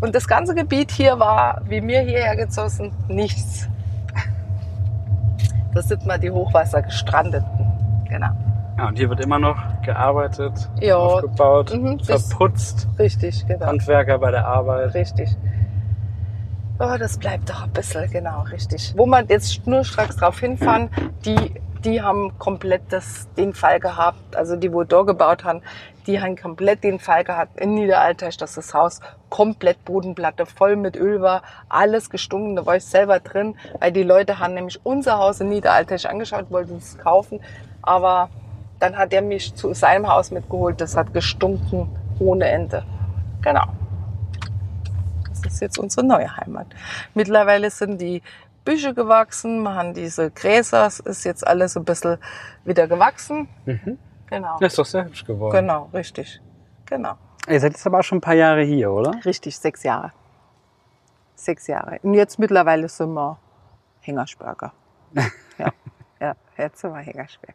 Und 0.00 0.14
das 0.14 0.26
ganze 0.26 0.54
Gebiet 0.54 0.90
hier 0.90 1.18
war, 1.18 1.62
wie 1.66 1.80
mir 1.80 2.00
hierher 2.00 2.36
gezogen 2.36 2.68
sind, 2.68 3.08
nichts. 3.08 3.68
Das 5.74 5.88
sind 5.88 6.06
mal 6.06 6.18
die 6.18 6.30
Hochwassergestrandeten. 6.30 8.04
Genau. 8.08 8.30
Ja, 8.76 8.88
und 8.88 8.98
hier 8.98 9.08
wird 9.08 9.20
immer 9.20 9.38
noch 9.38 9.56
gearbeitet, 9.82 10.68
Ja, 10.80 10.96
aufgebaut, 10.96 11.72
mhm, 11.72 12.00
verputzt, 12.00 12.88
richtig, 12.98 13.46
genau. 13.46 13.66
Handwerker 13.66 14.18
bei 14.18 14.32
der 14.32 14.46
Arbeit. 14.46 14.94
Richtig. 14.94 15.30
Oh, 16.80 16.96
das 16.98 17.18
bleibt 17.18 17.48
doch 17.50 17.62
ein 17.62 17.70
bisschen, 17.70 18.10
genau, 18.10 18.42
richtig. 18.42 18.94
Wo 18.96 19.06
man 19.06 19.28
jetzt 19.28 19.54
schnurstracks 19.54 20.16
drauf 20.16 20.40
hinfahren, 20.40 20.90
die, 21.24 21.54
die 21.84 22.02
haben 22.02 22.36
komplett 22.40 22.82
das, 22.88 23.28
den 23.36 23.54
Fall 23.54 23.78
gehabt, 23.78 24.34
also 24.34 24.56
die, 24.56 24.72
wo 24.72 24.82
da 24.82 25.02
gebaut 25.02 25.44
haben, 25.44 25.62
die 26.08 26.20
haben 26.20 26.36
komplett 26.36 26.82
den 26.82 26.98
Fall 26.98 27.22
gehabt 27.22 27.60
in 27.60 27.74
Niederalteich, 27.74 28.36
dass 28.36 28.54
das 28.54 28.74
Haus 28.74 28.98
komplett 29.30 29.84
Bodenplatte 29.84 30.46
voll 30.46 30.74
mit 30.74 30.96
Öl 30.96 31.22
war, 31.22 31.42
alles 31.68 32.10
gestunken, 32.10 32.56
da 32.56 32.66
war 32.66 32.76
ich 32.76 32.84
selber 32.84 33.20
drin, 33.20 33.54
weil 33.78 33.92
die 33.92 34.02
Leute 34.02 34.40
haben 34.40 34.54
nämlich 34.54 34.84
unser 34.84 35.18
Haus 35.18 35.40
in 35.40 35.50
Niederalteich 35.50 36.10
angeschaut, 36.10 36.46
wollten 36.50 36.78
es 36.78 36.98
kaufen, 36.98 37.40
aber 37.82 38.30
dann 38.78 38.96
hat 38.96 39.12
er 39.12 39.22
mich 39.22 39.54
zu 39.54 39.74
seinem 39.74 40.08
Haus 40.08 40.30
mitgeholt, 40.30 40.80
das 40.80 40.96
hat 40.96 41.12
gestunken 41.14 41.88
ohne 42.18 42.46
Ende. 42.46 42.84
Genau. 43.42 43.66
Das 45.28 45.52
ist 45.52 45.60
jetzt 45.60 45.78
unsere 45.78 46.06
neue 46.06 46.36
Heimat. 46.36 46.66
Mittlerweile 47.14 47.70
sind 47.70 48.00
die 48.00 48.22
Büsche 48.64 48.94
gewachsen, 48.94 49.62
man 49.62 49.74
hat 49.74 49.96
diese 49.96 50.30
Gräser, 50.30 50.86
es 50.86 51.00
ist 51.00 51.24
jetzt 51.24 51.46
alles 51.46 51.76
ein 51.76 51.84
bisschen 51.84 52.18
wieder 52.64 52.88
gewachsen. 52.88 53.48
Mhm. 53.66 53.98
Genau. 54.26 54.56
Das 54.58 54.72
ist 54.72 54.78
doch 54.78 54.86
sehr 54.86 55.04
hübsch 55.04 55.24
geworden. 55.24 55.54
Genau, 55.54 55.90
richtig. 55.92 56.40
Genau. 56.86 57.14
Ihr 57.46 57.60
seid 57.60 57.72
jetzt 57.72 57.86
aber 57.86 57.98
auch 57.98 58.02
schon 58.02 58.18
ein 58.18 58.22
paar 58.22 58.34
Jahre 58.34 58.62
hier, 58.62 58.90
oder? 58.90 59.14
Richtig, 59.24 59.58
sechs 59.58 59.82
Jahre. 59.82 60.12
Sechs 61.34 61.66
Jahre. 61.66 61.98
Und 62.02 62.14
jetzt 62.14 62.38
mittlerweile 62.38 62.88
sind 62.88 63.12
wir 63.12 63.38
Hängersberger. 64.00 64.72
Ja, 65.56 65.68
ja 66.20 66.34
jetzt 66.56 66.80
sind 66.80 66.92
wir 66.92 67.00
Hängersberg. 67.00 67.54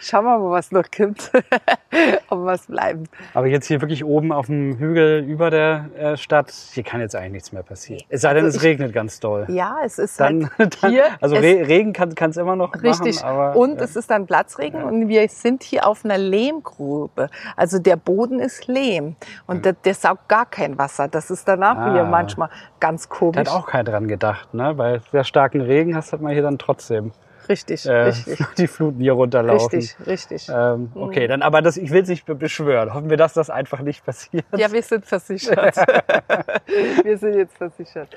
Schauen 0.00 0.24
wir 0.24 0.38
mal, 0.38 0.50
was 0.50 0.72
noch 0.72 0.84
kommt. 0.90 1.30
Ob 2.30 2.44
was 2.46 2.66
bleiben. 2.66 3.04
Aber 3.34 3.46
jetzt 3.46 3.66
hier 3.66 3.82
wirklich 3.82 4.02
oben 4.02 4.32
auf 4.32 4.46
dem 4.46 4.78
Hügel 4.78 5.22
über 5.24 5.50
der 5.50 5.90
äh, 5.98 6.16
Stadt, 6.16 6.50
hier 6.50 6.82
kann 6.82 7.02
jetzt 7.02 7.14
eigentlich 7.14 7.32
nichts 7.32 7.52
mehr 7.52 7.62
passieren. 7.62 8.02
Es 8.08 8.22
sei 8.22 8.32
denn, 8.32 8.44
Also 8.46 8.56
es 8.56 8.62
ich- 8.64 8.68
regnet 8.70 8.94
ganz 8.94 9.20
doll. 9.20 9.44
Ja, 9.48 9.76
es 9.84 9.98
ist 9.98 10.18
Dann, 10.18 10.48
halt 10.58 10.82
dann 10.82 10.90
hier. 10.92 11.04
also 11.20 11.36
Regen 11.36 11.92
kann 11.92 12.30
es 12.30 12.38
immer 12.38 12.56
noch 12.56 12.72
Richtig. 12.82 13.16
machen, 13.22 13.28
aber 13.28 13.56
und 13.56 13.76
ja. 13.76 13.84
es 13.84 13.96
ist 13.96 14.10
dann 14.10 14.24
Platzregen 14.26 14.82
und 14.82 15.08
wir 15.08 15.28
sind 15.28 15.62
hier 15.62 15.86
auf 15.86 16.02
einer 16.04 16.16
Lehmgrube. 16.16 17.28
Also 17.56 17.78
der 17.78 17.96
Boden 17.96 18.40
ist 18.40 18.66
Lehm 18.68 19.16
und 19.46 19.66
der, 19.66 19.74
der 19.74 19.92
saugt 19.94 20.28
gar 20.28 20.46
kein 20.46 20.78
Wasser. 20.78 21.08
Das 21.08 21.30
ist 21.30 21.46
danach 21.46 21.76
Ah. 21.76 21.92
hier 21.92 22.04
manchmal 22.04 22.48
ganz 22.80 23.06
da 23.08 23.14
komisch. 23.14 23.36
hat 23.40 23.48
auch 23.50 23.66
keiner 23.66 23.84
dran 23.84 24.08
gedacht, 24.08 24.54
ne? 24.54 24.72
Bei 24.74 25.00
sehr 25.12 25.24
starken 25.24 25.60
Regen 25.60 25.94
hast 25.94 26.12
hat 26.14 26.22
man 26.22 26.32
hier 26.32 26.42
dann 26.42 26.58
trotzdem 26.58 27.12
richtig, 27.48 27.86
äh, 27.86 27.92
richtig, 27.92 28.38
die 28.58 28.66
Fluten 28.66 29.00
hier 29.00 29.12
runterlaufen. 29.12 29.78
richtig, 29.78 30.06
richtig. 30.06 30.48
Ähm, 30.52 30.90
okay, 30.94 31.26
dann 31.26 31.42
aber 31.42 31.62
das, 31.62 31.76
ich 31.76 31.90
will 31.90 32.02
es 32.02 32.08
nicht 32.08 32.26
be- 32.26 32.34
beschwören. 32.34 32.92
Hoffen 32.94 33.10
wir, 33.10 33.16
dass 33.16 33.32
das 33.34 33.50
einfach 33.50 33.80
nicht 33.80 34.04
passiert. 34.04 34.44
Ja, 34.56 34.70
wir 34.72 34.82
sind 34.82 35.04
versichert. 35.06 35.76
wir 37.04 37.18
sind 37.18 37.34
jetzt 37.34 37.56
versichert. 37.56 38.08